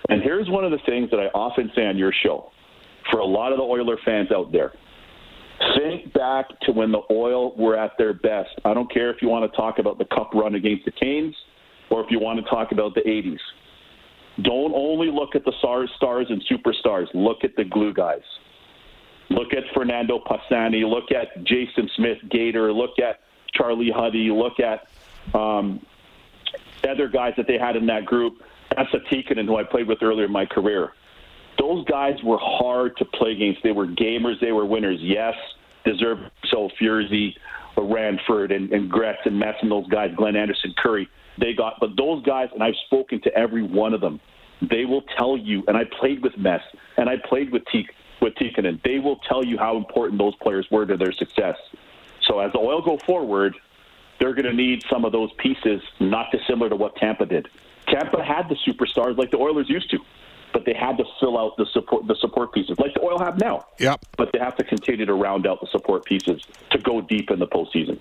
And 0.10 0.22
here's 0.22 0.50
one 0.50 0.64
of 0.64 0.72
the 0.72 0.80
things 0.86 1.10
that 1.12 1.18
I 1.18 1.28
often 1.28 1.72
say 1.76 1.86
on 1.86 1.98
your 1.98 2.14
show 2.24 2.52
for 3.12 3.20
a 3.20 3.26
lot 3.26 3.52
of 3.52 3.58
the 3.58 3.64
Oiler 3.64 3.98
fans 4.06 4.30
out 4.32 4.52
there. 4.52 4.74
Think 5.78 6.14
back 6.14 6.48
to 6.62 6.72
when 6.72 6.92
the 6.92 7.02
Oil 7.12 7.56
were 7.56 7.78
at 7.78 7.92
their 7.98 8.14
best. 8.14 8.50
I 8.66 8.74
don't 8.74 8.92
care 8.92 9.10
if 9.12 9.22
you 9.22 9.30
want 9.30 9.50
to 9.50 9.56
talk 9.56 9.80
about 9.80 9.98
the 9.98 10.06
cup 10.06 10.32
run 10.34 10.56
against 10.56 10.86
the 10.86 10.92
Canes 10.92 11.36
or 11.90 12.04
if 12.04 12.08
you 12.10 12.20
want 12.20 12.44
to 12.44 12.50
talk 12.50 12.72
about 12.72 12.96
the 12.96 13.02
80s. 13.02 13.40
Don't 14.42 14.74
only 14.74 15.12
look 15.12 15.36
at 15.36 15.46
the 15.46 15.54
stars, 15.60 15.92
stars 15.96 16.28
and 16.30 16.44
superstars. 16.52 17.06
Look 17.14 17.44
at 17.44 17.56
the 17.56 17.64
glue 17.64 17.94
guys. 17.94 18.24
Look 19.30 19.54
at 19.54 19.64
Fernando 19.74 20.20
Pisani. 20.20 20.84
Look 20.86 21.12
at 21.12 21.44
Jason 21.44 21.90
Smith 21.96 22.18
Gator. 22.30 22.74
Look 22.74 23.00
at 23.00 23.20
Charlie 23.54 23.92
Huddy. 23.94 24.30
Look 24.32 24.60
at 24.60 24.88
um, 25.38 25.86
other 26.90 27.08
guys 27.08 27.34
that 27.38 27.48
they 27.48 27.58
had 27.58 27.76
in 27.76 27.86
that 27.88 28.06
grouuk, 28.06 28.36
Esa 28.78 29.00
Tikkanen, 29.12 29.46
who 29.46 29.58
I 29.58 29.64
played 29.64 29.88
with 29.88 30.02
earlier 30.02 30.26
in 30.26 30.32
my 30.32 30.46
career. 30.46 30.94
Those 31.60 31.86
guys 31.86 32.16
were 32.24 32.40
hard 32.42 32.98
to 32.98 33.06
play 33.06 33.32
against. 33.32 33.62
They 33.64 33.72
were 33.72 33.88
gamers. 33.88 34.40
They 34.42 34.52
were 34.52 34.66
winners. 34.66 35.00
Yes, 35.02 35.36
deserve 35.86 36.20
so 36.50 36.70
Furzy, 36.80 37.36
Ranford, 37.78 38.52
and, 38.52 38.72
and 38.72 38.90
Gretz 38.90 39.20
and 39.26 39.38
Metz 39.38 39.58
and 39.62 39.72
those 39.72 39.88
guys, 39.88 40.12
Glenn 40.16 40.36
Anderson, 40.36 40.74
Kurri. 40.84 41.08
They 41.40 41.54
got, 41.54 41.80
but 41.80 41.92
those 41.98 42.24
guys, 42.24 42.50
and 42.54 42.64
I've 42.64 42.76
spoken 42.86 43.22
to 43.22 43.36
every 43.36 43.64
one 43.64 43.94
of 43.94 44.02
them. 44.02 44.20
They 44.62 44.86
will 44.86 45.02
tell 45.18 45.36
you, 45.36 45.64
and 45.68 45.76
I 45.76 45.84
played 46.00 46.24
with 46.24 46.38
Metz, 46.38 46.64
and 46.98 47.10
I 47.10 47.16
played 47.28 47.52
with 47.52 47.64
T 47.72 47.88
with 48.22 48.36
Tikkanen. 48.36 48.82
They 48.84 49.00
will 49.00 49.18
tell 49.28 49.44
you 49.44 49.58
how 49.58 49.76
important 49.76 50.20
those 50.20 50.36
players 50.36 50.66
were 50.72 50.86
to 50.86 50.96
their 50.96 51.12
success. 51.12 51.58
So 52.22 52.40
as 52.40 52.54
the 52.54 52.60
oil 52.60 52.82
go 52.82 52.98
forward, 53.06 53.56
they're 54.24 54.34
going 54.34 54.46
to 54.46 54.54
need 54.54 54.82
some 54.90 55.04
of 55.04 55.12
those 55.12 55.32
pieces, 55.34 55.82
not 56.00 56.32
dissimilar 56.32 56.70
to 56.70 56.78
what 56.78 56.96
Tampa 56.96 57.26
did. 57.26 57.50
Tampa 57.88 58.24
had 58.24 58.48
the 58.48 58.56
superstars 58.66 59.18
like 59.18 59.32
the 59.32 59.38
Oilers 59.38 59.70
used 59.70 59.92
to, 59.92 60.00
but 60.54 60.64
they 60.66 60.74
had 60.74 60.98
to 60.98 61.04
fill 61.20 61.38
out 61.38 61.58
the 61.58 61.66
support 61.74 62.08
the 62.08 62.16
support 62.22 62.54
pieces 62.54 62.80
like 62.80 62.94
the 62.94 63.02
Oil 63.02 63.20
have 63.20 63.38
now. 63.38 63.66
Yep. 63.80 64.06
But 64.16 64.30
they 64.32 64.40
have 64.40 64.56
to 64.56 64.64
continue 64.64 65.06
to 65.06 65.14
round 65.14 65.46
out 65.46 65.60
the 65.60 65.68
support 65.68 66.06
pieces 66.06 66.42
to 66.72 66.78
go 66.78 67.02
deep 67.02 67.32
in 67.32 67.40
the 67.40 67.48
postseason. 67.48 68.00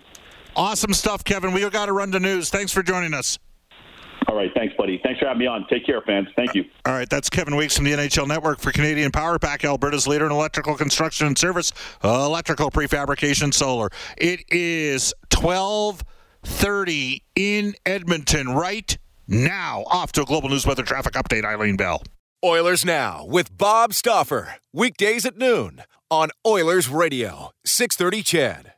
Awesome 0.54 0.94
stuff, 0.94 1.24
Kevin. 1.24 1.52
We 1.52 1.68
got 1.70 1.86
to 1.86 1.92
run 1.92 2.12
to 2.12 2.20
news. 2.20 2.50
Thanks 2.50 2.72
for 2.72 2.84
joining 2.84 3.14
us. 3.14 3.40
All 4.32 4.38
right. 4.38 4.50
Thanks, 4.54 4.74
buddy. 4.78 4.98
Thanks 5.04 5.20
for 5.20 5.26
having 5.26 5.40
me 5.40 5.46
on. 5.46 5.66
Take 5.68 5.84
care, 5.84 6.00
fans. 6.00 6.26
Thank 6.34 6.54
you. 6.54 6.64
All 6.86 6.94
right. 6.94 7.06
That's 7.10 7.28
Kevin 7.28 7.54
Weeks 7.54 7.76
from 7.76 7.84
the 7.84 7.92
NHL 7.92 8.26
Network 8.26 8.60
for 8.60 8.72
Canadian 8.72 9.12
Power 9.12 9.38
Pack, 9.38 9.62
Alberta's 9.62 10.06
leader 10.06 10.24
in 10.24 10.32
electrical 10.32 10.74
construction 10.74 11.26
and 11.26 11.36
service, 11.36 11.70
uh, 12.02 12.08
electrical 12.24 12.70
prefabrication, 12.70 13.52
solar. 13.52 13.90
It 14.16 14.44
is 14.48 15.12
1230 15.30 17.22
in 17.36 17.74
Edmonton 17.84 18.48
right 18.48 18.96
now. 19.28 19.84
Off 19.88 20.12
to 20.12 20.22
a 20.22 20.24
global 20.24 20.48
news 20.48 20.66
weather 20.66 20.82
traffic 20.82 21.12
update, 21.12 21.44
Eileen 21.44 21.76
Bell. 21.76 22.02
Oilers 22.42 22.86
Now 22.86 23.26
with 23.26 23.54
Bob 23.58 23.92
Stauffer. 23.92 24.54
Weekdays 24.72 25.26
at 25.26 25.36
noon 25.36 25.82
on 26.10 26.30
Oilers 26.46 26.88
Radio, 26.88 27.50
630 27.66 28.22
CHED. 28.22 28.71